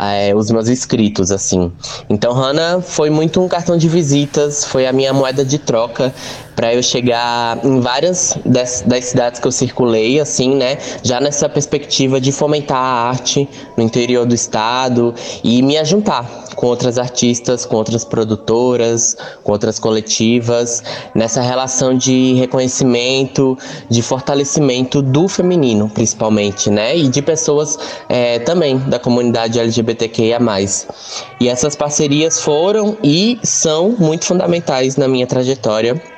É, 0.00 0.32
os 0.32 0.48
meus 0.48 0.68
escritos, 0.68 1.32
assim. 1.32 1.72
Então, 2.08 2.32
Hannah 2.32 2.80
foi 2.80 3.10
muito 3.10 3.42
um 3.42 3.48
cartão 3.48 3.76
de 3.76 3.88
visitas, 3.88 4.62
foi 4.64 4.86
a 4.86 4.92
minha 4.92 5.12
moeda 5.12 5.44
de 5.44 5.58
troca 5.58 6.14
para 6.58 6.74
eu 6.74 6.82
chegar 6.82 7.64
em 7.64 7.78
várias 7.78 8.36
das, 8.44 8.82
das, 8.84 9.04
cidades 9.04 9.38
que 9.38 9.46
eu 9.46 9.52
circulei, 9.52 10.18
assim, 10.18 10.56
né? 10.56 10.76
Já 11.04 11.20
nessa 11.20 11.48
perspectiva 11.48 12.20
de 12.20 12.32
fomentar 12.32 12.76
a 12.76 13.08
arte 13.10 13.48
no 13.76 13.84
interior 13.84 14.26
do 14.26 14.34
estado 14.34 15.14
e 15.44 15.62
me 15.62 15.78
ajuntar 15.78 16.28
com 16.56 16.66
outras 16.66 16.98
artistas, 16.98 17.64
com 17.64 17.76
outras 17.76 18.04
produtoras, 18.04 19.16
com 19.44 19.52
outras 19.52 19.78
coletivas, 19.78 20.82
nessa 21.14 21.40
relação 21.40 21.96
de 21.96 22.34
reconhecimento, 22.34 23.56
de 23.88 24.02
fortalecimento 24.02 25.00
do 25.00 25.28
feminino, 25.28 25.88
principalmente, 25.88 26.70
né? 26.70 26.96
E 26.96 27.06
de 27.06 27.22
pessoas 27.22 27.78
é, 28.08 28.40
também 28.40 28.78
da 28.78 28.98
comunidade 28.98 29.60
LGBTQIA. 29.60 30.40
E 31.38 31.48
essas 31.48 31.76
parcerias 31.76 32.40
foram 32.40 32.96
e 33.00 33.38
são 33.44 33.94
muito 33.96 34.24
fundamentais 34.24 34.96
na 34.96 35.06
minha 35.06 35.26
trajetória 35.26 36.17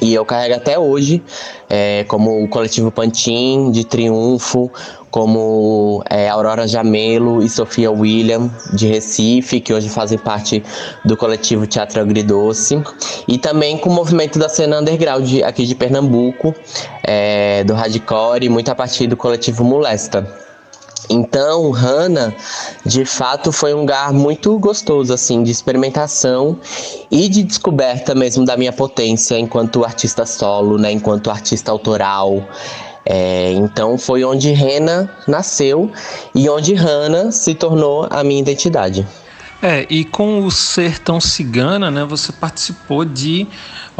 E 0.00 0.14
eu 0.14 0.24
carrego 0.24 0.54
até 0.54 0.78
hoje, 0.78 1.22
é, 1.68 2.04
como 2.04 2.42
o 2.42 2.48
coletivo 2.48 2.90
Pantin, 2.90 3.70
de 3.70 3.84
Triunfo, 3.84 4.70
como 5.10 6.02
é, 6.08 6.28
Aurora 6.28 6.66
Jamelo 6.66 7.42
e 7.42 7.48
Sofia 7.48 7.90
William, 7.90 8.50
de 8.72 8.86
Recife, 8.86 9.60
que 9.60 9.74
hoje 9.74 9.88
fazem 9.88 10.16
parte 10.16 10.62
do 11.04 11.16
coletivo 11.16 11.66
Teatro 11.66 12.00
Agridoce, 12.00 12.82
e 13.28 13.36
também 13.36 13.76
com 13.76 13.90
o 13.90 13.92
movimento 13.92 14.38
da 14.38 14.48
cena 14.48 14.80
underground 14.80 15.42
aqui 15.44 15.66
de 15.66 15.74
Pernambuco, 15.74 16.54
é, 17.02 17.62
do 17.64 17.74
hardcore, 17.74 18.48
muito 18.48 18.70
a 18.70 18.74
partir 18.74 19.06
do 19.06 19.16
coletivo 19.16 19.64
Molesta. 19.64 20.49
Então, 21.12 21.72
Hannah, 21.72 22.32
de 22.86 23.04
fato, 23.04 23.50
foi 23.50 23.74
um 23.74 23.80
lugar 23.80 24.12
muito 24.12 24.56
gostoso, 24.60 25.12
assim, 25.12 25.42
de 25.42 25.50
experimentação 25.50 26.56
e 27.10 27.28
de 27.28 27.42
descoberta 27.42 28.14
mesmo 28.14 28.44
da 28.44 28.56
minha 28.56 28.72
potência 28.72 29.36
enquanto 29.36 29.84
artista 29.84 30.24
solo, 30.24 30.78
né, 30.78 30.92
enquanto 30.92 31.28
artista 31.28 31.72
autoral. 31.72 32.48
É, 33.04 33.50
então, 33.54 33.98
foi 33.98 34.22
onde 34.22 34.52
Rena 34.52 35.12
nasceu 35.26 35.90
e 36.32 36.48
onde 36.48 36.74
Hannah 36.74 37.32
se 37.32 37.56
tornou 37.56 38.06
a 38.08 38.22
minha 38.22 38.40
identidade. 38.40 39.04
É, 39.62 39.86
e 39.90 40.04
com 40.06 40.46
o 40.46 40.50
Sertão 40.50 41.20
Cigana, 41.20 41.90
né, 41.90 42.04
você 42.04 42.32
participou 42.32 43.04
de 43.04 43.48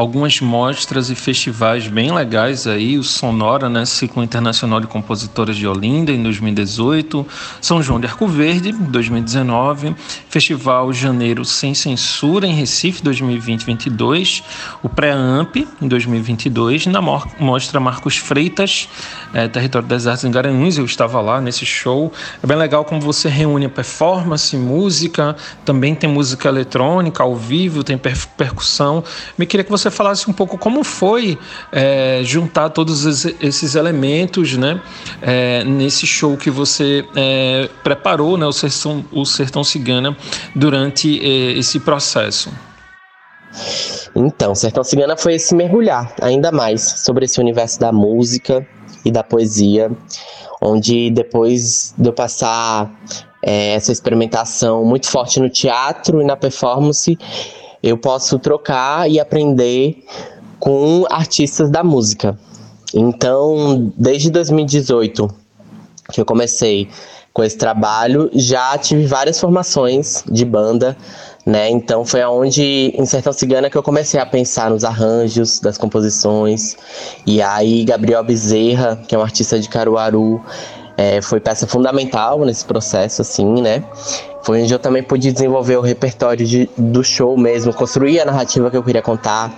algumas 0.00 0.40
mostras 0.40 1.10
e 1.10 1.14
festivais 1.14 1.86
bem 1.86 2.10
legais 2.10 2.66
aí, 2.66 2.96
o 2.96 3.02
Sonora, 3.02 3.68
né, 3.68 3.84
Ciclo 3.84 4.22
Internacional 4.22 4.80
de 4.80 4.86
Compositoras 4.86 5.54
de 5.56 5.68
Olinda 5.68 6.10
em 6.10 6.22
2018, 6.22 7.26
São 7.60 7.82
João 7.82 8.00
de 8.00 8.06
Arco 8.06 8.26
Verde 8.26 8.72
2019, 8.72 9.94
Festival 10.30 10.90
Janeiro 10.94 11.44
Sem 11.44 11.74
Censura 11.74 12.46
em 12.46 12.54
Recife 12.54 13.02
2020-22, 13.02 14.42
o 14.82 14.88
Pré-Amp 14.88 15.56
em 15.56 15.86
2022, 15.86 16.86
na 16.86 17.02
mostra 17.38 17.78
Marcos 17.78 18.16
Freitas, 18.16 18.88
é, 19.34 19.48
Território 19.48 19.86
das 19.86 20.06
Artes 20.06 20.24
em 20.24 20.30
Garanhuns, 20.30 20.78
eu 20.78 20.84
estava 20.86 21.20
lá 21.20 21.42
nesse 21.42 21.66
show. 21.66 22.10
É 22.42 22.46
bem 22.46 22.56
legal 22.56 22.86
como 22.86 23.02
você 23.02 23.28
reúne 23.28 23.68
performance, 23.68 24.56
música, 24.56 25.36
também 25.64 25.94
tem 25.94 26.08
música 26.08 26.48
eletrônica 26.48 27.22
ao 27.22 27.36
vivo, 27.36 27.84
tem 27.84 27.98
per 27.98 28.16
percussão. 28.36 29.04
Me 29.36 29.44
queria 29.44 29.62
que 29.62 29.70
você 29.70 29.89
falasse 29.90 30.28
um 30.30 30.32
pouco 30.32 30.56
como 30.56 30.82
foi 30.84 31.38
é, 31.72 32.20
juntar 32.24 32.70
todos 32.70 33.24
esses 33.40 33.74
elementos, 33.74 34.56
né, 34.56 34.80
é, 35.22 35.64
nesse 35.64 36.06
show 36.06 36.36
que 36.36 36.50
você 36.50 37.04
é, 37.16 37.68
preparou, 37.82 38.36
né, 38.36 38.46
o 38.46 38.52
Sertão, 38.52 39.04
o 39.12 39.24
Sertão 39.24 39.64
Cigana, 39.64 40.16
durante 40.54 41.20
é, 41.20 41.58
esse 41.58 41.80
processo. 41.80 42.50
Então, 44.14 44.54
Sertão 44.54 44.84
Cigana 44.84 45.16
foi 45.16 45.34
esse 45.34 45.54
mergulhar 45.54 46.12
ainda 46.20 46.50
mais 46.50 46.82
sobre 46.82 47.24
esse 47.24 47.40
universo 47.40 47.78
da 47.80 47.92
música 47.92 48.66
e 49.04 49.10
da 49.10 49.22
poesia, 49.22 49.90
onde 50.60 51.10
depois 51.10 51.94
de 51.96 52.08
eu 52.08 52.12
passar 52.12 52.90
é, 53.42 53.74
essa 53.74 53.92
experimentação 53.92 54.84
muito 54.84 55.08
forte 55.08 55.40
no 55.40 55.48
teatro 55.48 56.20
e 56.20 56.24
na 56.24 56.36
performance, 56.36 57.18
eu 57.82 57.96
posso 57.96 58.38
trocar 58.38 59.10
e 59.10 59.18
aprender 59.18 60.04
com 60.58 61.06
artistas 61.10 61.70
da 61.70 61.82
música. 61.82 62.38
Então, 62.94 63.92
desde 63.96 64.30
2018 64.30 65.28
que 66.12 66.20
eu 66.20 66.24
comecei 66.24 66.88
com 67.32 67.44
esse 67.44 67.56
trabalho, 67.56 68.28
já 68.34 68.76
tive 68.76 69.06
várias 69.06 69.38
formações 69.38 70.24
de 70.26 70.44
banda, 70.44 70.96
né? 71.46 71.70
Então 71.70 72.04
foi 72.04 72.22
aonde 72.22 72.92
em 72.94 73.06
Sertão 73.06 73.32
Cigana 73.32 73.70
que 73.70 73.78
eu 73.78 73.82
comecei 73.82 74.18
a 74.18 74.26
pensar 74.26 74.70
nos 74.70 74.84
arranjos 74.84 75.60
das 75.60 75.78
composições. 75.78 76.76
E 77.24 77.40
aí 77.40 77.84
Gabriel 77.84 78.24
Bezerra, 78.24 79.00
que 79.06 79.14
é 79.14 79.18
um 79.18 79.22
artista 79.22 79.58
de 79.60 79.68
Caruaru, 79.68 80.42
é, 80.96 81.22
foi 81.22 81.40
peça 81.40 81.66
fundamental 81.66 82.44
nesse 82.44 82.64
processo, 82.64 83.22
assim, 83.22 83.62
né? 83.62 83.84
Foi 84.42 84.62
onde 84.62 84.72
eu 84.72 84.78
também 84.78 85.02
pude 85.02 85.30
desenvolver 85.32 85.76
o 85.76 85.80
repertório 85.80 86.46
de, 86.46 86.68
do 86.76 87.04
show 87.04 87.36
mesmo, 87.36 87.74
construir 87.74 88.20
a 88.20 88.24
narrativa 88.24 88.70
que 88.70 88.76
eu 88.76 88.82
queria 88.82 89.02
contar, 89.02 89.52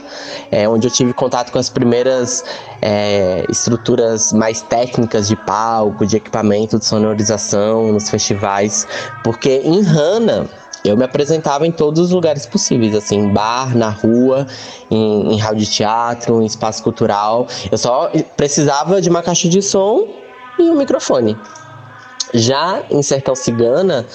é, 0.51 0.69
onde 0.69 0.87
eu 0.87 0.91
tive 0.91 1.13
contato 1.13 1.53
com 1.53 1.59
as 1.59 1.69
primeiras 1.69 2.45
é, 2.81 3.45
estruturas 3.49 4.33
mais 4.33 4.61
técnicas 4.63 5.29
de 5.29 5.37
palco, 5.37 6.05
de 6.05 6.17
equipamento, 6.17 6.79
de 6.79 6.85
sonorização 6.85 7.93
nos 7.93 8.11
festivais, 8.11 8.87
porque 9.23 9.63
em 9.65 9.87
Hana 9.87 10.49
eu 10.85 10.97
me 10.97 11.05
apresentava 11.05 11.65
em 11.65 11.71
todos 11.71 12.01
os 12.01 12.11
lugares 12.11 12.45
possíveis, 12.45 12.95
assim, 12.95 13.17
em 13.17 13.33
bar, 13.33 13.77
na 13.77 13.89
rua, 13.89 14.47
em, 14.91 15.33
em 15.33 15.39
hall 15.39 15.55
de 15.55 15.67
teatro, 15.67 16.43
em 16.43 16.47
espaço 16.47 16.83
cultural. 16.83 17.47
Eu 17.71 17.79
só 17.79 18.11
precisava 18.37 19.01
de 19.01 19.09
uma 19.09 19.23
caixa 19.23 19.49
de 19.49 19.63
som 19.63 20.09
e 20.59 20.69
um 20.69 20.77
microfone. 20.77 21.39
Já 22.35 22.83
em 22.91 23.03
Sertão 23.03 23.35
Cigana, 23.35 24.07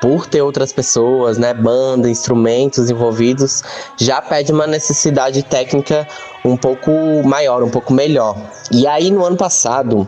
por 0.00 0.26
ter 0.26 0.42
outras 0.42 0.72
pessoas, 0.72 1.38
né, 1.38 1.52
banda, 1.52 2.08
instrumentos 2.08 2.90
envolvidos, 2.90 3.62
já 3.96 4.22
pede 4.22 4.52
uma 4.52 4.66
necessidade 4.66 5.42
técnica 5.42 6.06
um 6.44 6.56
pouco 6.56 6.90
maior, 7.24 7.62
um 7.62 7.70
pouco 7.70 7.92
melhor. 7.92 8.36
E 8.70 8.86
aí 8.86 9.10
no 9.10 9.24
ano 9.24 9.36
passado, 9.36 10.06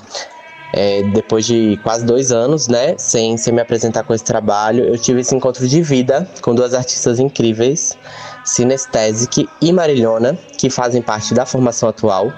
é, 0.72 1.02
depois 1.02 1.44
de 1.44 1.78
quase 1.82 2.04
dois 2.04 2.30
anos, 2.30 2.68
né, 2.68 2.94
sem, 2.96 3.36
sem 3.36 3.52
me 3.52 3.60
apresentar 3.60 4.04
com 4.04 4.14
esse 4.14 4.24
trabalho, 4.24 4.84
eu 4.84 4.98
tive 4.98 5.20
esse 5.20 5.34
encontro 5.34 5.66
de 5.66 5.82
vida 5.82 6.28
com 6.40 6.54
duas 6.54 6.74
artistas 6.74 7.18
incríveis, 7.18 7.96
Sinestesic 8.44 9.48
e 9.60 9.72
Marilhona, 9.72 10.38
que 10.56 10.70
fazem 10.70 11.02
parte 11.02 11.34
da 11.34 11.44
formação 11.44 11.88
atual 11.88 12.32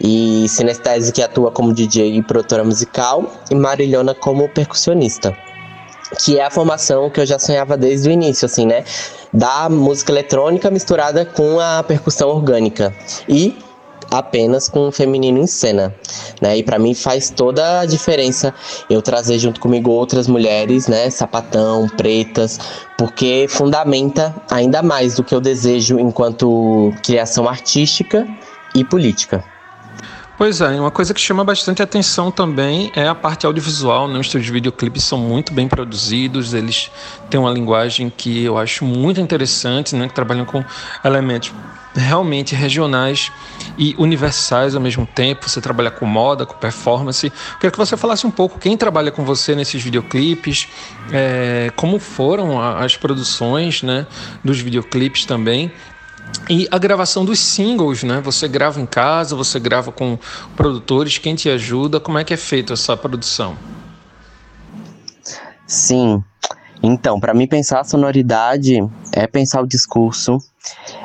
e 0.00 0.46
Sinestese 0.48 1.12
que 1.12 1.22
atua 1.22 1.50
como 1.50 1.72
DJ 1.72 2.16
e 2.16 2.22
produtora 2.22 2.64
musical 2.64 3.32
e 3.50 3.54
Marilhona 3.54 4.14
como 4.14 4.48
percussionista. 4.48 5.34
Que 6.18 6.38
é 6.38 6.44
a 6.44 6.50
formação 6.50 7.10
que 7.10 7.20
eu 7.20 7.26
já 7.26 7.38
sonhava 7.38 7.76
desde 7.76 8.08
o 8.08 8.12
início, 8.12 8.46
assim, 8.46 8.66
né? 8.66 8.84
Da 9.32 9.68
música 9.68 10.12
eletrônica 10.12 10.70
misturada 10.70 11.24
com 11.24 11.58
a 11.60 11.82
percussão 11.82 12.28
orgânica. 12.28 12.94
E 13.28 13.58
apenas 14.10 14.68
com 14.68 14.88
o 14.88 14.92
feminino 14.92 15.38
em 15.38 15.46
cena, 15.46 15.94
né? 16.40 16.56
E 16.56 16.62
para 16.62 16.78
mim 16.78 16.94
faz 16.94 17.30
toda 17.30 17.80
a 17.80 17.86
diferença 17.86 18.54
eu 18.88 19.02
trazer 19.02 19.38
junto 19.38 19.60
comigo 19.60 19.90
outras 19.90 20.28
mulheres, 20.28 20.86
né, 20.86 21.10
sapatão, 21.10 21.88
pretas, 21.88 22.58
porque 22.96 23.46
fundamenta 23.48 24.34
ainda 24.50 24.82
mais 24.82 25.16
do 25.16 25.24
que 25.24 25.34
eu 25.34 25.40
desejo 25.40 25.98
enquanto 25.98 26.92
criação 27.02 27.48
artística 27.48 28.26
e 28.74 28.84
política. 28.84 29.53
Pois 30.36 30.60
é, 30.60 30.80
uma 30.80 30.90
coisa 30.90 31.14
que 31.14 31.20
chama 31.20 31.44
bastante 31.44 31.80
atenção 31.80 32.28
também 32.28 32.90
é 32.96 33.06
a 33.06 33.14
parte 33.14 33.46
audiovisual. 33.46 34.08
Né? 34.08 34.18
Os 34.18 34.28
seus 34.28 34.44
videoclipes 34.48 35.04
são 35.04 35.16
muito 35.16 35.52
bem 35.52 35.68
produzidos, 35.68 36.52
eles 36.52 36.90
têm 37.30 37.38
uma 37.38 37.52
linguagem 37.52 38.10
que 38.10 38.42
eu 38.42 38.58
acho 38.58 38.84
muito 38.84 39.20
interessante, 39.20 39.94
né? 39.94 40.08
que 40.08 40.14
trabalham 40.14 40.44
com 40.44 40.64
elementos 41.04 41.52
realmente 41.94 42.52
regionais 42.52 43.30
e 43.78 43.94
universais 43.96 44.74
ao 44.74 44.80
mesmo 44.80 45.06
tempo. 45.06 45.48
Você 45.48 45.60
trabalha 45.60 45.92
com 45.92 46.04
moda, 46.04 46.44
com 46.44 46.54
performance. 46.54 47.32
Queria 47.60 47.70
que 47.70 47.78
você 47.78 47.96
falasse 47.96 48.26
um 48.26 48.30
pouco 48.30 48.58
quem 48.58 48.76
trabalha 48.76 49.12
com 49.12 49.24
você 49.24 49.54
nesses 49.54 49.80
videoclipes, 49.84 50.66
é, 51.12 51.70
como 51.76 52.00
foram 52.00 52.60
as 52.60 52.96
produções 52.96 53.84
né, 53.84 54.04
dos 54.42 54.58
videoclipes 54.58 55.24
também 55.24 55.70
e 56.48 56.68
a 56.70 56.78
gravação 56.78 57.24
dos 57.24 57.38
singles, 57.38 58.02
né? 58.02 58.20
Você 58.20 58.46
grava 58.46 58.80
em 58.80 58.86
casa, 58.86 59.34
você 59.34 59.58
grava 59.58 59.90
com 59.90 60.18
produtores, 60.56 61.16
quem 61.18 61.34
te 61.34 61.48
ajuda? 61.48 61.98
Como 61.98 62.18
é 62.18 62.24
que 62.24 62.34
é 62.34 62.36
feita 62.36 62.74
essa 62.74 62.96
produção? 62.96 63.56
Sim. 65.66 66.22
Então, 66.82 67.18
para 67.18 67.32
mim 67.32 67.46
pensar 67.46 67.80
a 67.80 67.84
sonoridade 67.84 68.78
é 69.10 69.26
pensar 69.26 69.62
o 69.62 69.66
discurso, 69.66 70.38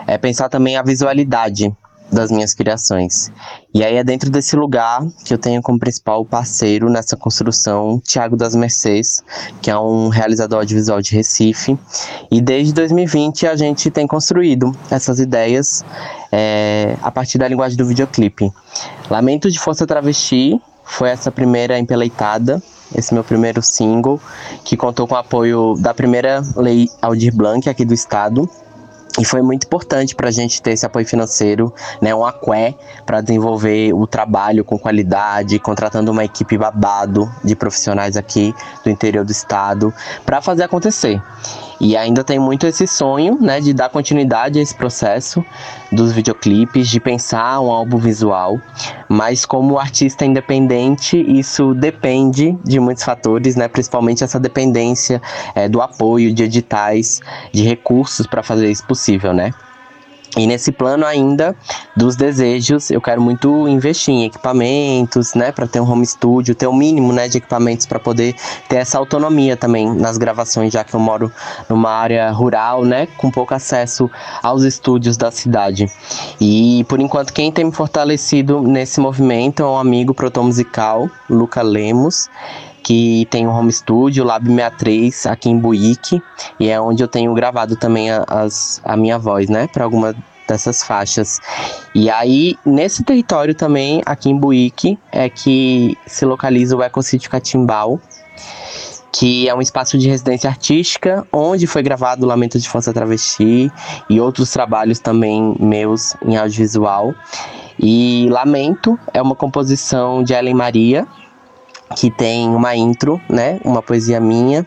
é 0.06 0.18
pensar 0.18 0.50
também 0.50 0.76
a 0.76 0.84
visualidade 0.84 1.74
das 2.12 2.32
minhas 2.32 2.54
criações. 2.54 3.32
E 3.74 3.84
aí 3.84 3.96
é 3.96 4.04
dentro 4.04 4.30
desse 4.30 4.56
lugar 4.56 5.06
que 5.24 5.34
eu 5.34 5.38
tenho 5.38 5.62
como 5.62 5.80
principal 5.80 6.26
parceiro 6.26 6.90
nessa 6.90 7.16
construção 7.16 8.02
Tiago 8.04 8.36
das 8.36 8.56
Mercês, 8.56 9.24
que 9.62 9.70
é 9.70 9.78
um 9.78 10.10
realizador 10.10 10.60
audiovisual 10.60 11.02
de 11.02 11.16
Recife. 11.16 11.78
E 12.32 12.42
desde 12.42 12.74
2020 12.74 13.48
a 13.48 13.56
gente 13.56 13.92
tem 13.92 14.08
construído 14.08 14.76
essas 14.90 15.20
ideias 15.20 15.86
é, 16.32 16.98
a 17.02 17.12
partir 17.12 17.38
da 17.38 17.48
linguagem 17.48 17.78
do 17.78 17.86
videoclipe. 17.86 18.52
Lamento 19.10 19.52
de 19.52 19.60
Força 19.60 19.86
Travesti 19.86 20.60
foi 20.84 21.10
essa 21.10 21.32
primeira 21.32 21.78
empeleitada 21.78 22.62
esse 22.96 23.14
meu 23.14 23.24
primeiro 23.24 23.62
single, 23.62 24.20
que 24.64 24.76
contou 24.76 25.08
com 25.08 25.16
o 25.16 25.18
apoio 25.18 25.76
da 25.80 25.94
primeira 25.94 26.42
lei 26.56 26.90
Aldir 27.02 27.36
Blanc 27.36 27.70
aqui 27.70 27.86
do 27.86 27.94
estado, 27.94 28.50
e 29.20 29.26
foi 29.26 29.42
muito 29.42 29.66
importante 29.66 30.16
para 30.16 30.30
a 30.30 30.32
gente 30.32 30.62
ter 30.62 30.72
esse 30.72 30.86
apoio 30.86 31.06
financeiro, 31.06 31.74
né, 32.02 32.16
um 32.16 32.26
aqué 32.26 32.74
para 33.06 33.20
desenvolver 33.20 33.94
o 33.94 34.08
trabalho 34.08 34.64
com 34.64 34.80
qualidade, 34.80 35.60
contratando 35.60 36.12
uma 36.12 36.24
equipe 36.24 36.58
babado 36.58 37.30
de 37.44 37.56
profissionais 37.56 38.16
aqui 38.16 38.56
do 38.84 38.90
interior 38.90 39.26
do 39.26 39.32
estado 39.32 39.94
para 40.26 40.42
fazer 40.42 40.64
acontecer. 40.64 41.22
E 41.80 41.96
ainda 41.96 42.24
tem 42.24 42.38
muito 42.38 42.68
esse 42.68 42.86
sonho, 42.86 43.38
né, 43.40 43.62
de 43.62 43.74
dar 43.74 43.90
continuidade 43.90 44.60
a 44.60 44.62
esse 44.62 44.76
processo 44.76 45.44
dos 45.92 46.12
videoclipes, 46.12 46.90
de 46.90 47.00
pensar 47.00 47.60
um 47.62 47.72
álbum 47.72 47.98
visual, 47.98 48.60
mas 49.08 49.46
como 49.46 49.80
artista 49.80 50.26
independente, 50.26 51.18
isso 51.18 51.74
depende 51.74 52.58
de 52.64 52.80
muitos 52.80 53.04
fatores, 53.04 53.56
né, 53.56 53.68
principalmente 53.68 54.24
essa 54.24 54.40
dependência 54.40 55.22
é, 55.56 55.70
do 55.70 55.82
apoio 55.82 56.34
de 56.34 56.44
editais, 56.44 57.22
de 57.54 57.64
recursos 57.64 58.28
para 58.28 58.44
fazer 58.44 58.70
isso 58.70 58.86
possível, 58.86 59.34
né? 59.34 59.54
E 60.40 60.48
nesse 60.48 60.72
plano 60.72 61.06
ainda 61.06 61.54
dos 61.98 62.16
desejos, 62.16 62.90
eu 62.90 63.02
quero 63.02 63.22
muito 63.22 63.68
investir 63.68 64.14
em 64.14 64.24
equipamentos, 64.24 65.34
né, 65.34 65.52
para 65.52 65.68
ter 65.68 65.82
um 65.82 65.92
home 65.92 66.06
studio, 66.06 66.56
ter 66.56 66.66
o 66.66 66.70
um 66.70 66.74
mínimo, 66.74 67.12
né, 67.12 67.28
de 67.28 67.40
equipamentos 67.40 67.86
para 67.86 68.00
poder 68.00 68.34
ter 68.70 68.78
essa 68.78 68.98
autonomia 68.98 69.58
também 69.58 69.94
nas 69.94 70.18
gravações, 70.18 70.72
já 70.72 70.82
que 70.82 70.94
eu 70.94 71.00
moro 71.00 71.30
numa 71.68 71.92
área 71.92 72.32
rural, 72.32 72.86
né, 72.86 73.06
com 73.18 73.30
pouco 73.30 73.54
acesso 73.54 74.10
aos 74.42 74.64
estúdios 74.64 75.18
da 75.18 75.30
cidade. 75.30 75.92
E 76.40 76.86
por 76.88 77.02
enquanto 77.02 77.34
quem 77.34 77.52
tem 77.52 77.66
me 77.66 77.74
fortalecido 77.74 78.62
nesse 78.62 79.02
movimento 79.02 79.62
é 79.62 79.66
um 79.66 79.78
amigo 79.78 80.14
produtor 80.14 80.46
musical, 80.46 81.10
Luca 81.30 81.62
Lemos 81.62 82.30
que 82.90 83.28
tem 83.30 83.46
um 83.46 83.52
home 83.52 83.72
studio, 83.72 84.24
Lab 84.24 84.48
63, 84.48 85.28
aqui 85.28 85.48
em 85.48 85.60
Buíque, 85.60 86.20
e 86.60 86.70
é 86.70 86.82
onde 86.82 87.04
eu 87.04 87.08
tenho 87.08 87.32
gravado 87.36 87.76
também 87.76 88.10
a, 88.10 88.26
as, 88.28 88.82
a 88.84 88.98
minha 88.98 89.20
voz, 89.20 89.48
né, 89.48 89.68
para 89.68 89.84
alguma 89.84 90.16
dessas 90.48 90.82
faixas. 90.82 91.40
E 91.94 92.10
aí, 92.10 92.58
nesse 92.66 93.04
território 93.04 93.54
também, 93.54 94.02
aqui 94.08 94.32
em 94.32 94.36
Buíque, 94.36 94.98
é 95.12 95.30
que 95.30 95.96
se 96.08 96.26
localiza 96.26 96.76
o 96.76 96.82
Ecocity 96.82 97.30
Catimbau, 97.30 98.02
que 99.14 99.48
é 99.48 99.54
um 99.54 99.62
espaço 99.62 99.96
de 99.96 100.10
residência 100.10 100.50
artística, 100.50 101.28
onde 101.32 101.68
foi 101.68 101.84
gravado 101.84 102.26
Lamento 102.26 102.58
de 102.58 102.68
Força 102.68 102.92
Travesti 102.92 103.72
e 104.10 104.20
outros 104.20 104.50
trabalhos 104.50 104.98
também 104.98 105.56
meus 105.60 106.16
em 106.26 106.38
audiovisual. 106.38 107.14
E 107.78 108.28
Lamento 108.32 109.00
é 109.14 109.22
uma 109.22 109.36
composição 109.36 110.24
de 110.24 110.34
Ellen 110.34 110.56
Maria, 110.56 111.08
que 111.96 112.12
tem 112.12 112.50
uma 112.50 112.76
intro, 112.76 113.22
né? 113.30 113.60
Uma 113.64 113.82
poesia 113.82 114.20
minha. 114.20 114.66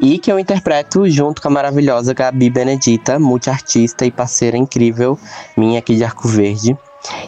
E 0.00 0.18
que 0.18 0.30
eu 0.30 0.38
interpreto 0.38 1.08
junto 1.08 1.40
com 1.40 1.48
a 1.48 1.50
maravilhosa 1.50 2.12
Gabi 2.12 2.50
Benedita, 2.50 3.18
multiartista 3.18 4.04
e 4.04 4.10
parceira 4.10 4.56
incrível 4.56 5.18
minha 5.56 5.78
aqui 5.78 5.96
de 5.96 6.04
Arco 6.04 6.28
Verde. 6.28 6.76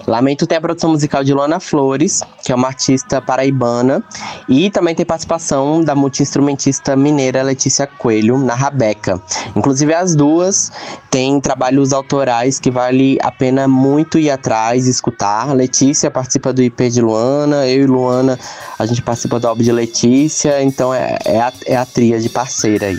Lamento 0.07 0.47
tem 0.47 0.59
a 0.59 0.61
produção 0.61 0.91
musical 0.91 1.23
de 1.23 1.33
Luana 1.33 1.61
Flores, 1.61 2.23
que 2.45 2.53
é 2.53 2.55
uma 2.55 2.69
artista 2.69 3.21
paraibana, 3.21 4.03
e 4.49 4.71
também 4.71 4.95
tem 4.95 5.07
participação 5.07 5.83
da 5.83 5.95
multi-instrumentista 5.95 6.97
mineira 6.97 7.43
Letícia 7.43 7.87
Coelho 7.87 8.39
na 8.39 8.55
Rabeca. 8.55 9.21
Inclusive 9.55 9.95
as 9.95 10.15
duas 10.15 10.73
têm 11.11 11.41
trabalhos 11.41 11.93
autorais 11.93 12.59
que 12.59 12.71
vale 12.71 13.19
a 13.23 13.31
pena 13.31 13.69
muito 13.69 14.19
ir 14.19 14.31
atrás, 14.31 14.87
escutar. 14.87 15.55
Letícia 15.55 16.11
participa 16.11 16.53
do 16.53 16.63
IP 16.63 16.91
de 16.91 17.01
Luana, 17.01 17.67
eu 17.67 17.85
e 17.85 17.87
Luana 17.87 18.39
a 18.79 18.87
gente 18.87 19.03
participa 19.03 19.39
do 19.39 19.47
álbum 19.47 19.63
de 19.63 19.73
Letícia, 19.73 20.63
então 20.63 20.93
é, 20.93 21.19
é, 21.25 21.41
a, 21.41 21.53
é 21.67 21.77
a 21.77 21.85
tria 21.85 22.19
de 22.19 22.29
parceira 22.29 22.87
aí. 22.87 22.99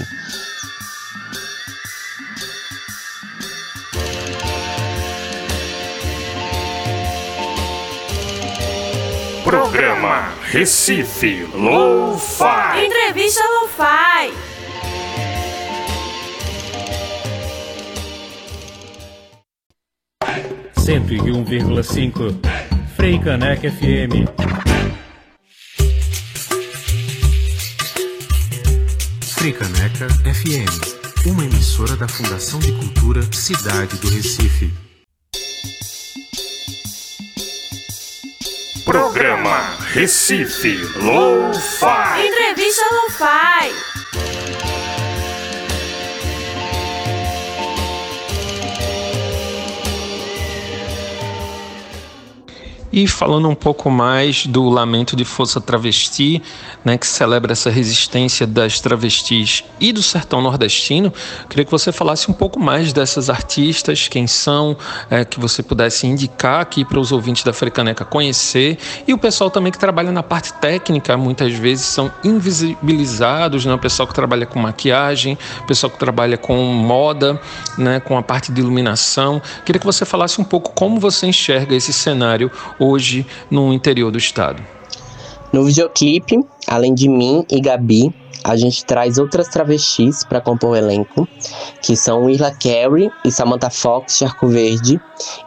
Recife 10.52 11.48
Lo-Fi. 11.54 12.84
Entrevista 12.84 13.42
Lo-Fi. 13.42 14.34
Cento 20.78 21.14
e 21.14 21.32
um 21.32 21.46
vírgula 21.46 21.82
cinco. 21.82 22.24
Frei 22.98 23.18
Caneca 23.18 23.72
FM. 23.72 24.28
Fricaneca 29.22 30.10
FM, 30.10 31.28
uma 31.28 31.46
emissora 31.46 31.96
da 31.96 32.10
Fundação 32.10 32.60
de 32.60 32.74
Cultura 32.74 33.22
Cidade 33.32 33.96
do 34.00 34.10
Recife. 34.10 34.91
Programa 38.92 39.78
Recife 39.94 40.76
Lo-Fi. 40.96 42.28
Entrevista 42.28 42.84
Lo-Fi. 42.92 44.01
E 52.94 53.08
falando 53.08 53.48
um 53.48 53.56
pouco 53.56 53.90
mais 53.90 54.46
do 54.46 54.68
Lamento 54.68 55.16
de 55.16 55.24
Força 55.24 55.62
Travesti, 55.62 56.44
né, 56.84 56.98
que 56.98 57.08
celebra 57.08 57.54
essa 57.54 57.70
resistência 57.70 58.46
das 58.46 58.82
travestis 58.82 59.64
e 59.80 59.94
do 59.94 60.04
sertão 60.04 60.42
nordestino, 60.42 61.14
queria 61.50 61.64
que 61.64 61.72
você 61.72 61.92
falasse 61.94 62.30
um 62.30 62.34
pouco 62.34 62.60
mais 62.60 62.92
dessas 62.92 63.30
artistas, 63.30 64.10
quem 64.10 64.28
são, 64.28 64.76
é, 65.10 65.24
que 65.24 65.40
você 65.40 65.64
pudesse 65.64 66.06
indicar 66.06 66.60
aqui 66.60 66.84
para 66.84 67.00
os 67.00 67.14
ouvintes 67.14 67.44
da 67.46 67.54
Frecaneca 67.54 68.04
conhecer, 68.04 68.78
e 69.08 69.14
o 69.14 69.18
pessoal 69.18 69.50
também 69.50 69.72
que 69.72 69.80
trabalha 69.80 70.12
na 70.12 70.24
parte 70.24 70.52
técnica, 70.54 71.16
muitas 71.16 71.54
vezes 71.54 71.86
são 71.86 72.12
invisibilizados, 72.26 73.66
né, 73.66 73.74
o 73.74 73.80
pessoal 73.80 74.06
que 74.06 74.14
trabalha 74.14 74.46
com 74.46 74.60
maquiagem, 74.60 75.38
o 75.62 75.66
pessoal 75.66 75.90
que 75.90 75.98
trabalha 75.98 76.38
com 76.38 76.58
moda, 76.66 77.40
né, 77.78 78.02
com 78.02 78.18
a 78.18 78.22
parte 78.22 78.52
de 78.52 78.60
iluminação. 78.60 79.42
Queria 79.66 79.80
que 79.80 79.86
você 79.86 80.04
falasse 80.04 80.42
um 80.42 80.44
pouco 80.44 80.72
como 80.74 81.00
você 81.00 81.26
enxerga 81.26 81.74
esse 81.74 81.94
cenário 81.94 82.52
hoje 82.82 83.26
no 83.50 83.72
interior 83.72 84.12
do 84.12 84.18
estado? 84.18 84.62
No 85.54 85.64
videoclipe, 85.64 86.40
além 86.68 86.94
de 86.94 87.08
mim 87.08 87.46
e 87.52 87.62
Gabi, 87.62 88.14
a 88.44 88.56
gente 88.56 88.84
traz 88.86 89.18
outras 89.18 89.48
travestis 89.48 90.24
para 90.24 90.42
compor 90.42 90.72
o 90.72 90.76
elenco, 90.76 91.28
que 91.82 91.96
são 91.96 92.30
Irla 92.30 92.52
Carey 92.52 93.12
e 93.24 93.32
Samantha 93.32 93.70
Fox 93.70 94.18
de 94.18 94.26
Arco 94.26 94.48
Verde, 94.48 95.00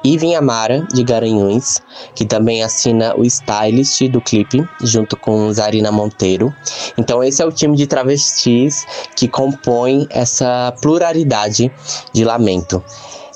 Ivan 0.04 0.36
Amara 0.36 0.86
de 0.92 1.02
Garanhuns, 1.02 1.82
que 2.14 2.24
também 2.24 2.62
assina 2.62 3.14
o 3.16 3.24
stylist 3.24 4.08
do 4.08 4.20
clipe, 4.20 4.64
junto 4.82 5.16
com 5.16 5.52
Zarina 5.52 5.90
Monteiro. 5.90 6.54
Então 6.96 7.24
esse 7.24 7.42
é 7.42 7.46
o 7.46 7.50
time 7.50 7.76
de 7.76 7.86
travestis 7.86 8.86
que 9.16 9.26
compõe 9.26 10.06
essa 10.10 10.72
pluralidade 10.80 11.72
de 12.12 12.24
lamento. 12.24 12.82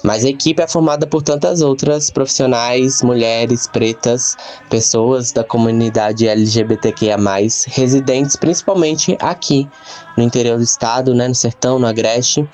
Mas 0.08 0.24
a 0.24 0.30
equipe 0.30 0.62
é 0.62 0.66
formada 0.66 1.06
por 1.06 1.20
tantas 1.20 1.60
outras 1.60 2.08
profissionais, 2.08 3.02
mulheres, 3.02 3.66
pretas, 3.66 4.38
pessoas 4.70 5.32
da 5.32 5.44
comunidade 5.44 6.26
LGBTQIA, 6.26 7.18
residentes 7.66 8.34
principalmente 8.34 9.18
aqui 9.20 9.68
no 10.16 10.22
interior 10.22 10.56
do 10.56 10.64
estado, 10.64 11.14
né, 11.14 11.28
no 11.28 11.34
sertão, 11.34 11.78
no 11.78 11.86
Agreste. 11.86 12.48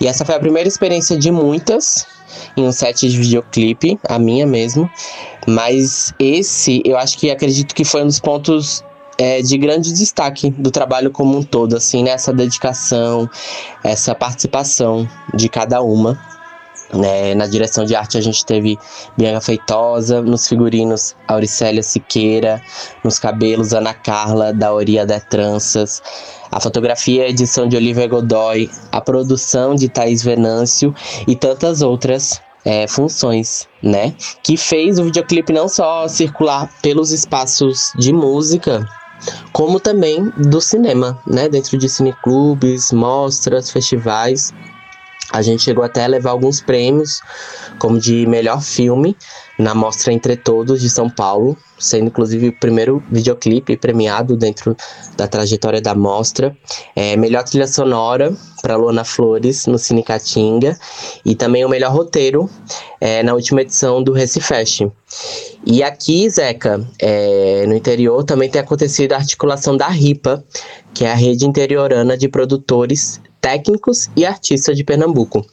E 0.00 0.06
essa 0.06 0.24
foi 0.24 0.36
a 0.36 0.38
primeira 0.38 0.68
experiência 0.68 1.18
de 1.18 1.32
muitas 1.32 2.06
em 2.56 2.62
um 2.62 2.70
set 2.70 3.08
de 3.08 3.18
videoclipe, 3.18 3.98
a 4.08 4.16
minha 4.16 4.46
mesmo. 4.46 4.88
Mas 5.48 6.14
esse, 6.16 6.80
eu 6.84 6.96
acho 6.96 7.18
que 7.18 7.28
acredito 7.28 7.74
que 7.74 7.84
foi 7.84 8.04
um 8.04 8.06
dos 8.06 8.20
pontos 8.20 8.84
é, 9.18 9.42
de 9.42 9.58
grande 9.58 9.92
destaque 9.92 10.48
do 10.48 10.70
trabalho 10.70 11.10
como 11.10 11.36
um 11.36 11.42
todo, 11.42 11.76
assim, 11.76 12.04
nessa 12.04 12.32
né? 12.32 12.44
dedicação, 12.44 13.28
essa 13.82 14.14
participação 14.14 15.08
de 15.34 15.48
cada 15.48 15.82
uma. 15.82 16.29
Né, 16.92 17.36
na 17.36 17.46
direção 17.46 17.84
de 17.84 17.94
arte 17.94 18.18
a 18.18 18.20
gente 18.20 18.44
teve 18.44 18.76
Bianca 19.16 19.40
Feitosa, 19.40 20.20
nos 20.20 20.48
figurinos 20.48 21.14
Auricélia 21.28 21.84
Siqueira, 21.84 22.60
nos 23.04 23.16
cabelos 23.16 23.72
Ana 23.72 23.94
Carla, 23.94 24.52
da 24.52 24.74
Oria 24.74 25.06
de 25.06 25.20
Tranças, 25.20 26.02
a 26.50 26.58
fotografia 26.58 27.28
edição 27.28 27.68
de 27.68 27.76
Olivia 27.76 28.08
Godoy, 28.08 28.68
a 28.90 29.00
produção 29.00 29.76
de 29.76 29.88
Thaís 29.88 30.22
Venâncio 30.22 30.92
e 31.28 31.36
tantas 31.36 31.80
outras 31.80 32.40
é, 32.64 32.86
funções, 32.86 33.68
né? 33.82 34.14
Que 34.42 34.56
fez 34.56 34.98
o 34.98 35.04
videoclipe 35.04 35.52
não 35.52 35.68
só 35.68 36.08
circular 36.08 36.68
pelos 36.82 37.12
espaços 37.12 37.92
de 37.96 38.12
música, 38.12 38.86
como 39.52 39.78
também 39.78 40.30
do 40.36 40.60
cinema, 40.60 41.18
né? 41.26 41.48
Dentro 41.48 41.78
de 41.78 41.88
cineclubes, 41.88 42.92
mostras, 42.92 43.70
festivais. 43.70 44.52
A 45.32 45.42
gente 45.42 45.62
chegou 45.62 45.84
até 45.84 46.04
a 46.04 46.08
levar 46.08 46.30
alguns 46.30 46.60
prêmios, 46.60 47.20
como 47.78 47.98
de 47.98 48.26
melhor 48.26 48.60
filme, 48.60 49.16
na 49.58 49.74
Mostra 49.74 50.12
Entre 50.12 50.36
Todos 50.36 50.80
de 50.80 50.88
São 50.88 51.08
Paulo, 51.08 51.56
sendo 51.78 52.06
inclusive 52.06 52.48
o 52.48 52.52
primeiro 52.52 53.02
videoclipe 53.10 53.76
premiado 53.76 54.36
dentro 54.36 54.76
da 55.16 55.28
trajetória 55.28 55.80
da 55.80 55.94
mostra. 55.94 56.56
É, 56.96 57.16
melhor 57.16 57.44
trilha 57.44 57.66
sonora 57.66 58.34
para 58.62 58.76
Luana 58.76 59.04
Flores 59.04 59.66
no 59.66 59.78
Cine 59.78 60.02
Catinga 60.02 60.78
e 61.24 61.34
também 61.34 61.64
o 61.64 61.68
melhor 61.68 61.92
roteiro 61.92 62.48
é, 63.00 63.22
na 63.22 63.34
última 63.34 63.62
edição 63.62 64.02
do 64.02 64.12
Recifest. 64.12 64.90
E 65.64 65.82
aqui, 65.82 66.28
Zeca, 66.28 66.84
é, 66.98 67.64
no 67.66 67.74
interior 67.74 68.24
também 68.24 68.48
tem 68.48 68.60
acontecido 68.60 69.12
a 69.12 69.16
articulação 69.16 69.76
da 69.76 69.88
RIPA, 69.88 70.42
que 70.94 71.04
é 71.04 71.12
a 71.12 71.14
Rede 71.14 71.46
Interiorana 71.46 72.16
de 72.16 72.28
Produtores 72.28 73.20
técnicos 73.40 74.10
e 74.16 74.24
artistas 74.24 74.76
de 74.76 74.84
Pernambuco, 74.84 75.44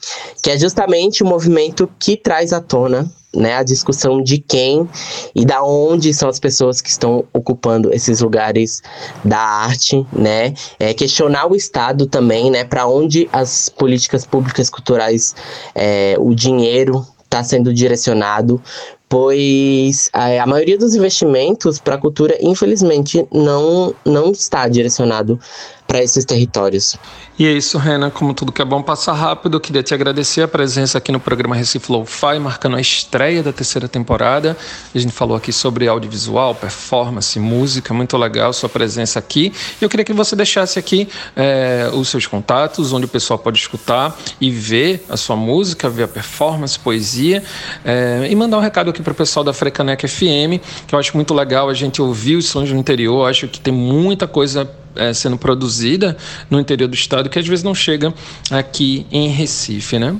que 0.42 0.52
é 0.52 0.58
justamente 0.58 1.24
o 1.24 1.26
movimento 1.26 1.90
que 2.00 2.18
traz 2.18 2.52
à 2.54 2.60
tona 2.60 3.10
né, 3.36 3.56
a 3.56 3.64
discussão 3.64 4.22
de 4.22 4.40
quem 4.40 4.88
e 5.36 5.46
da 5.46 5.64
onde 5.64 6.14
são 6.14 6.30
as 6.30 6.40
pessoas 6.40 6.82
que 6.82 6.90
estão 6.90 7.26
ocupando 7.34 7.94
esses 7.94 8.22
lugares 8.22 8.82
da 9.24 9.40
arte, 9.40 10.06
né, 10.12 10.54
é, 10.80 10.94
questionar 10.94 11.50
o 11.52 11.56
Estado 11.56 12.08
também, 12.08 12.50
né, 12.50 12.64
para 12.64 12.88
onde 12.88 13.30
as 13.32 13.70
políticas 13.70 14.26
públicas 14.26 14.70
culturais, 14.70 15.36
é, 15.76 16.16
o 16.20 16.34
dinheiro 16.34 17.06
está 17.24 17.44
sendo 17.44 17.74
direcionado, 17.74 18.62
pois 19.10 20.10
a, 20.14 20.42
a 20.42 20.46
maioria 20.46 20.78
dos 20.78 20.96
investimentos 20.96 21.80
para 21.80 21.96
a 21.96 21.98
cultura, 21.98 22.38
infelizmente, 22.42 23.28
não, 23.32 23.94
não 24.06 24.32
está 24.32 24.68
direcionado 24.68 25.40
para 25.88 26.04
esses 26.04 26.26
territórios. 26.26 26.98
E 27.40 27.46
é 27.46 27.52
isso, 27.52 27.78
Rena. 27.78 28.12
Como 28.12 28.34
tudo 28.34 28.52
que 28.52 28.62
é 28.62 28.66
bom 28.66 28.82
passa 28.82 29.14
rápido, 29.14 29.58
eu 29.58 29.62
queria 29.62 29.84
te 29.84 29.94
agradecer 29.94 30.42
a 30.42 30.48
presença 30.48 30.98
aqui 30.98 31.12
no 31.12 31.20
programa 31.20 31.56
Recife 31.56 31.92
Lo-Fi, 31.92 32.40
marcando 32.40 32.76
a 32.76 32.82
estreia 32.82 33.44
da 33.44 33.54
terceira 33.54 33.88
temporada. 33.88 34.58
A 34.94 34.98
gente 34.98 35.14
falou 35.14 35.38
aqui 35.38 35.54
sobre 35.54 35.88
audiovisual, 35.88 36.56
performance, 36.56 37.40
música, 37.40 37.94
muito 37.94 38.18
legal 38.18 38.52
sua 38.54 38.68
presença 38.68 39.20
aqui. 39.20 39.54
E 39.80 39.86
eu 39.86 39.88
queria 39.88 40.04
que 40.04 40.14
você 40.14 40.36
deixasse 40.36 40.80
aqui 40.80 41.08
é, 41.36 41.90
os 41.94 42.10
seus 42.10 42.26
contatos, 42.26 42.92
onde 42.92 43.06
o 43.06 43.10
pessoal 43.10 43.38
pode 43.38 43.60
escutar 43.60 44.18
e 44.42 44.50
ver 44.50 45.06
a 45.08 45.16
sua 45.16 45.36
música, 45.36 45.88
ver 45.88 46.04
a 46.04 46.08
performance, 46.08 46.78
poesia, 46.78 47.44
é, 47.86 48.28
e 48.30 48.36
mandar 48.36 48.58
um 48.58 48.62
recado 48.62 48.90
aqui 48.90 49.02
para 49.02 49.12
o 49.12 49.16
pessoal 49.16 49.44
da 49.44 49.54
Frecaneca 49.54 50.08
FM, 50.08 50.60
que 50.88 50.96
eu 50.96 51.00
acho 51.00 51.16
muito 51.16 51.34
legal 51.36 51.70
a 51.70 51.74
gente 51.74 52.02
ouvir 52.02 52.36
os 52.36 52.48
sons 52.48 52.70
do 52.70 52.76
interior. 52.76 53.30
Acho 53.30 53.48
que 53.48 53.60
tem 53.60 53.74
muita 53.74 54.28
coisa 54.28 54.68
é, 54.98 55.14
sendo 55.14 55.38
produzida 55.38 56.18
no 56.50 56.60
interior 56.60 56.88
do 56.88 56.96
estado 56.96 57.30
que 57.30 57.40
às 57.40 57.48
vezes 57.48 57.64
não 57.64 57.76
chega 57.76 58.14
aqui 58.52 59.06
em 59.12 59.28
Recife, 59.30 59.98
né? 60.00 60.16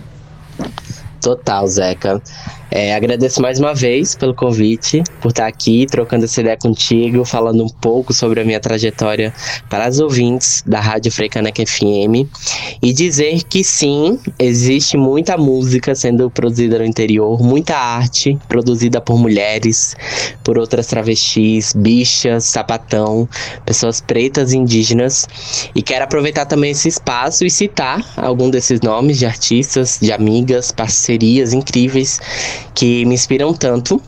Total, 1.22 1.68
Zeca. 1.68 2.22
É, 2.70 2.94
agradeço 2.94 3.42
mais 3.42 3.60
uma 3.60 3.74
vez 3.74 4.14
pelo 4.14 4.34
convite, 4.34 5.02
por 5.22 5.30
estar 5.30 5.48
aqui 5.48 5.86
trocando 5.90 6.26
essa 6.26 6.42
ideia 6.42 6.58
contigo, 6.58 7.24
falando 7.24 7.64
um 7.64 7.70
pouco 7.70 8.14
sobre 8.14 8.42
a 8.42 8.44
minha 8.44 8.60
trajetória 8.60 9.34
para 9.70 9.86
as 9.86 10.00
ouvintes 10.00 10.64
da 10.66 10.80
Rádio 10.82 11.12
Freicaneca 11.12 11.66
FM 11.66 12.28
e 12.82 12.92
dizer 12.92 13.44
que 13.44 13.64
sim, 13.64 14.20
existe 14.38 14.98
muita 14.98 15.38
música 15.38 15.96
sendo 15.96 16.30
produzida 16.30 16.80
no 16.80 16.86
interior, 16.86 17.42
muita 17.42 17.76
arte 17.78 18.38
produzida 18.50 19.00
por 19.00 19.18
mulheres, 19.18 19.96
por 20.44 20.58
outras 20.58 20.88
travestis, 20.88 21.74
bichas, 21.74 22.44
sapatão, 22.44 23.30
pessoas 23.66 24.02
pretas 24.02 24.52
e 24.52 24.58
indígenas. 24.58 25.28
E 25.74 25.82
quero 25.82 26.04
aproveitar 26.04 26.46
também 26.46 26.72
esse 26.72 26.90
espaço 26.90 27.46
e 27.46 27.50
citar 27.50 28.06
algum 28.18 28.50
desses 28.50 28.82
nomes 28.82 29.18
de 29.18 29.26
artistas, 29.26 30.00
de 30.02 30.12
amigas, 30.12 30.72
parcerias 30.72 31.54
incríveis 31.54 32.20
que 32.74 33.06
me 33.06 33.16
inspiram 33.16 33.54
tanto, 33.54 34.02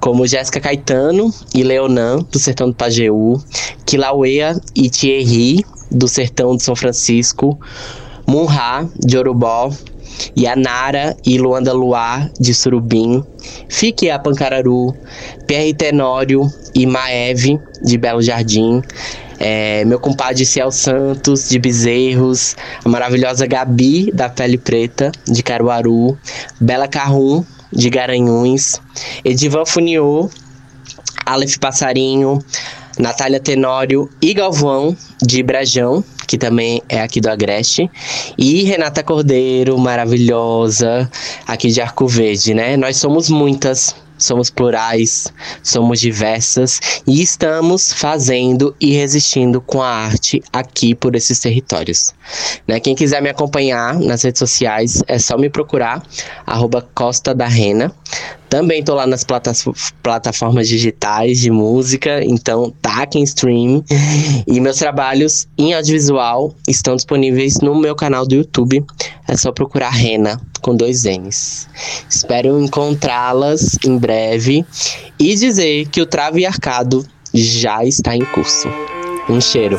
como 0.00 0.26
Jéssica 0.26 0.60
Caetano 0.60 1.32
e 1.54 1.62
Leonan, 1.62 2.18
do 2.30 2.38
Sertão 2.38 2.68
do 2.68 2.74
Pajeú, 2.74 3.40
Kilauea 3.84 4.58
e 4.74 4.88
Thierry, 4.88 5.64
do 5.90 6.08
Sertão 6.08 6.56
de 6.56 6.62
São 6.62 6.74
Francisco, 6.74 7.58
Munha, 8.26 8.88
de 8.98 9.16
Orubó, 9.16 9.70
Yanara 10.36 11.16
e 11.24 11.38
Luanda 11.38 11.72
Luar, 11.72 12.30
de 12.40 12.54
Surubim, 12.54 13.22
Fique 13.68 14.10
a 14.10 14.18
Pancararu, 14.18 14.94
Pierre 15.46 15.74
Tenório 15.74 16.50
e 16.74 16.86
Maeve, 16.86 17.60
de 17.82 17.98
Belo 17.98 18.22
Jardim, 18.22 18.82
é, 19.38 19.84
meu 19.84 20.00
compadre 20.00 20.44
Ciel 20.46 20.70
Santos, 20.70 21.48
de 21.48 21.58
Bezerros, 21.58 22.56
a 22.84 22.88
maravilhosa 22.88 23.46
Gabi, 23.46 24.10
da 24.12 24.28
Pele 24.28 24.58
Preta, 24.58 25.12
de 25.26 25.42
Caruaru, 25.42 26.16
Bela 26.60 26.88
Carrum, 26.88 27.44
de 27.72 27.90
Garanhuns, 27.90 28.80
Edivan 29.24 29.66
Funiô, 29.66 30.30
Aleph 31.24 31.56
Passarinho, 31.58 32.38
Natália 32.98 33.40
Tenório 33.40 34.08
e 34.22 34.32
Galvão, 34.32 34.96
de 35.22 35.42
Brajão, 35.42 36.02
que 36.26 36.38
também 36.38 36.82
é 36.88 37.00
aqui 37.00 37.20
do 37.20 37.28
Agreste, 37.28 37.90
e 38.38 38.62
Renata 38.64 39.02
Cordeiro, 39.02 39.78
maravilhosa, 39.78 41.10
aqui 41.46 41.70
de 41.70 41.80
Arco 41.80 42.06
Verde, 42.06 42.54
né? 42.54 42.76
Nós 42.76 42.96
somos 42.96 43.28
muitas, 43.28 43.94
somos 44.16 44.50
plurais, 44.50 45.32
somos 45.62 46.00
diversas 46.00 46.80
e 47.06 47.22
estamos 47.22 47.92
fazendo 47.92 48.74
e 48.80 48.92
resistindo 48.92 49.60
com 49.60 49.82
a 49.82 49.88
arte 49.88 50.42
aqui 50.52 50.94
por 50.94 51.14
esses 51.14 51.38
territórios. 51.38 52.15
Né? 52.66 52.80
Quem 52.80 52.94
quiser 52.94 53.22
me 53.22 53.28
acompanhar 53.28 53.98
nas 53.98 54.22
redes 54.22 54.38
sociais 54.38 55.02
é 55.06 55.18
só 55.18 55.36
me 55.36 55.48
procurar, 55.48 56.02
arroba 56.46 56.86
Costa 56.94 57.34
da 57.34 57.46
Rena. 57.46 57.92
Também 58.48 58.82
tô 58.82 58.94
lá 58.94 59.06
nas 59.06 59.24
plata 59.24 59.52
plataformas 60.02 60.68
digitais 60.68 61.40
de 61.40 61.50
música, 61.50 62.22
então 62.24 62.72
taquem 62.80 63.24
stream. 63.24 63.84
E 64.46 64.60
meus 64.60 64.76
trabalhos 64.76 65.48
em 65.58 65.74
audiovisual 65.74 66.54
estão 66.68 66.94
disponíveis 66.94 67.60
no 67.60 67.74
meu 67.74 67.96
canal 67.96 68.24
do 68.26 68.36
YouTube. 68.36 68.84
É 69.26 69.36
só 69.36 69.50
procurar 69.50 69.90
Rena 69.90 70.40
com 70.62 70.76
dois 70.76 71.04
N's. 71.04 71.68
Espero 72.08 72.60
encontrá-las 72.62 73.78
em 73.84 73.98
breve 73.98 74.64
e 75.18 75.34
dizer 75.34 75.88
que 75.88 76.00
o 76.00 76.06
Trave 76.06 76.46
Arcado 76.46 77.04
já 77.34 77.84
está 77.84 78.14
em 78.16 78.24
curso. 78.24 78.68
Um 79.28 79.40
cheiro. 79.40 79.78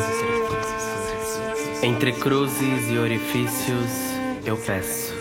Entre 1.82 2.12
cruzes 2.12 2.90
e 2.90 2.98
orifícios, 2.98 3.90
eu 4.44 4.56
peço 4.56 5.16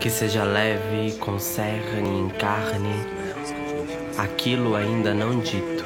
que 0.00 0.10
seja 0.10 0.42
leve, 0.42 1.12
concerne 1.20 2.08
e 2.08 2.20
encarne 2.22 2.92
aquilo 4.18 4.74
ainda 4.74 5.14
não 5.14 5.38
dito. 5.38 5.84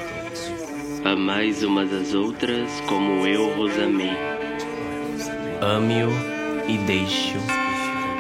Amais 1.05 1.63
umas 1.63 1.93
às 1.93 2.15
outras 2.15 2.69
como 2.89 3.27
eu 3.27 3.55
vos 3.55 3.73
amei. 3.79 4.17
Ame-o 5.61 6.11
e 6.67 6.79
deixe-o. 6.79 7.41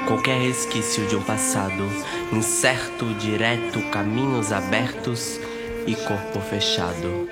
Qualquer 0.07 0.38
resquício 0.40 1.07
de 1.07 1.16
um 1.16 1.22
passado 1.22 1.84
incerto, 2.32 3.07
direto, 3.14 3.80
caminhos 3.90 4.53
abertos 4.53 5.40
e 5.86 5.94
corpo 5.94 6.40
fechado. 6.40 7.28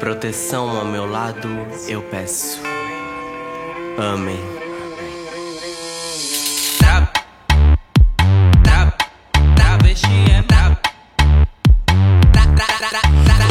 Proteção 0.00 0.68
ao 0.76 0.84
meu 0.84 1.08
lado, 1.08 1.48
eu 1.86 2.02
peço. 2.02 2.67
Amém. 3.98 4.38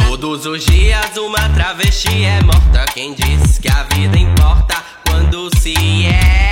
Todos 0.08 0.46
os 0.46 0.66
dias 0.66 1.18
uma 1.18 1.50
travesti 1.50 2.24
é 2.24 2.42
morta. 2.44 2.86
Quem 2.94 3.14
diz 3.14 3.60
que 3.60 3.68
a 3.68 3.84
vida 3.84 4.18
importa 4.18 4.82
quando 5.06 5.50
se 5.60 6.06
é? 6.08 6.47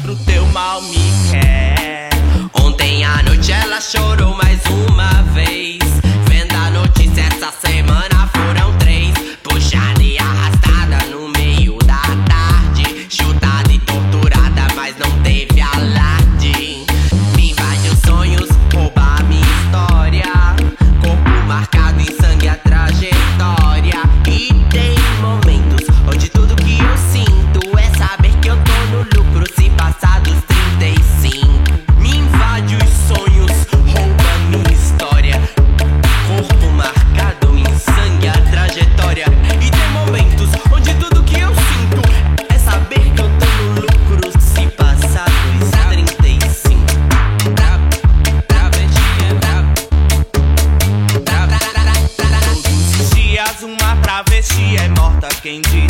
Pro 0.00 0.16
teu 0.16 0.44
mal 0.46 0.82
me 0.82 1.12
quer. 1.30 2.08
Ontem 2.54 3.04
à 3.04 3.22
noite 3.22 3.52
ela 3.52 3.80
chorou 3.80 4.34
mais 4.34 4.60
uma 4.66 4.95
quem 55.46 55.60
diz. 55.60 55.85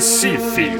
Recife 0.00 0.79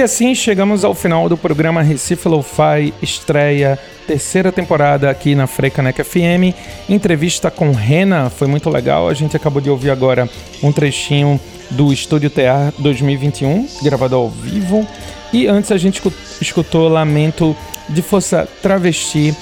E 0.00 0.02
assim 0.02 0.34
chegamos 0.34 0.82
ao 0.82 0.94
final 0.94 1.28
do 1.28 1.36
programa 1.36 1.82
Recife 1.82 2.26
Lo-Fi, 2.26 2.94
estreia, 3.02 3.78
terceira 4.06 4.50
temporada 4.50 5.10
aqui 5.10 5.34
na 5.34 5.46
Frecanec 5.46 6.02
FM. 6.02 6.56
Entrevista 6.88 7.50
com 7.50 7.70
Rena, 7.70 8.30
foi 8.30 8.48
muito 8.48 8.70
legal. 8.70 9.10
A 9.10 9.12
gente 9.12 9.36
acabou 9.36 9.60
de 9.60 9.68
ouvir 9.68 9.90
agora 9.90 10.26
um 10.62 10.72
trechinho 10.72 11.38
do 11.72 11.92
Estúdio 11.92 12.30
TR 12.30 12.72
2021, 12.78 13.68
gravado 13.82 14.16
ao 14.16 14.30
vivo. 14.30 14.88
E 15.34 15.46
antes 15.46 15.70
a 15.70 15.76
gente 15.76 15.96
escu- 15.96 16.14
escutou 16.40 16.88
Lamento 16.88 17.54
de 17.86 18.00
Força 18.00 18.48
Travesti, 18.62 19.32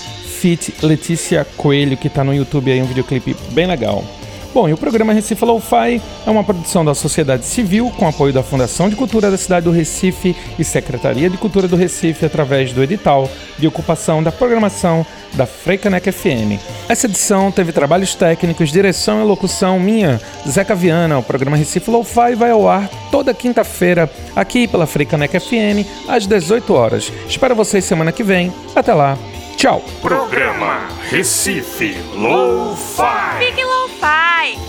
Fit 0.41 0.75
Letícia 0.83 1.47
Coelho, 1.57 1.97
que 1.97 2.09
tá 2.09 2.25
no 2.25 2.35
YouTube 2.35 2.73
aí, 2.73 2.83
um 2.83 2.87
videoclipe 2.87 3.37
bem 3.53 3.69
legal. 3.69 4.03
Bom, 4.59 4.69
e 4.69 4.73
o 4.73 4.77
programa 4.77 5.13
Recife 5.13 5.45
Lo-Fi 5.45 6.03
é 6.27 6.29
uma 6.29 6.43
produção 6.43 6.85
da 6.85 6.93
sociedade 6.93 7.45
civil 7.45 7.93
com 7.97 8.09
apoio 8.09 8.33
da 8.33 8.43
Fundação 8.43 8.91
de 8.91 8.97
Cultura 8.97 9.31
da 9.31 9.37
cidade 9.37 9.67
do 9.67 9.71
Recife 9.71 10.35
e 10.59 10.65
Secretaria 10.65 11.31
de 11.31 11.39
Cultura 11.39 11.69
do 11.69 11.77
Recife 11.77 12.27
através 12.27 12.73
do 12.73 12.83
edital 12.83 13.31
de 13.57 13.69
ocupação 13.69 14.21
da 14.21 14.33
programação 14.33 15.07
da 15.35 15.47
Freicanec 15.47 16.11
FM. 16.11 16.59
Essa 16.89 17.07
edição 17.07 17.53
teve 17.53 17.71
trabalhos 17.71 18.17
técnicos, 18.17 18.73
direção 18.73 19.23
e 19.23 19.29
locução 19.29 19.79
minha, 19.79 20.21
Zeca 20.45 20.75
Viana. 20.75 21.21
O 21.21 21.23
programa 21.23 21.57
Recife 21.57 21.89
Lo-Fi 21.89 22.35
vai 22.35 22.51
ao 22.51 22.69
ar 22.69 22.91
toda 23.13 23.33
quinta-feira 23.33 24.11
aqui 24.35 24.67
pela 24.67 24.89
Freicanec 24.89 25.39
FM 25.39 25.87
às 26.09 26.27
18 26.27 26.75
horas. 26.75 27.13
Espero 27.29 27.55
vocês 27.55 27.85
semana 27.85 28.11
que 28.11 28.25
vem. 28.25 28.53
Até 28.75 28.93
lá. 28.93 29.17
Tchau. 29.59 29.83
Programa 30.01 30.87
Recife 31.11 31.97
Lo-Fi. 32.15 33.39
Fique 33.41 33.65
Lo-Fi. 33.65 34.69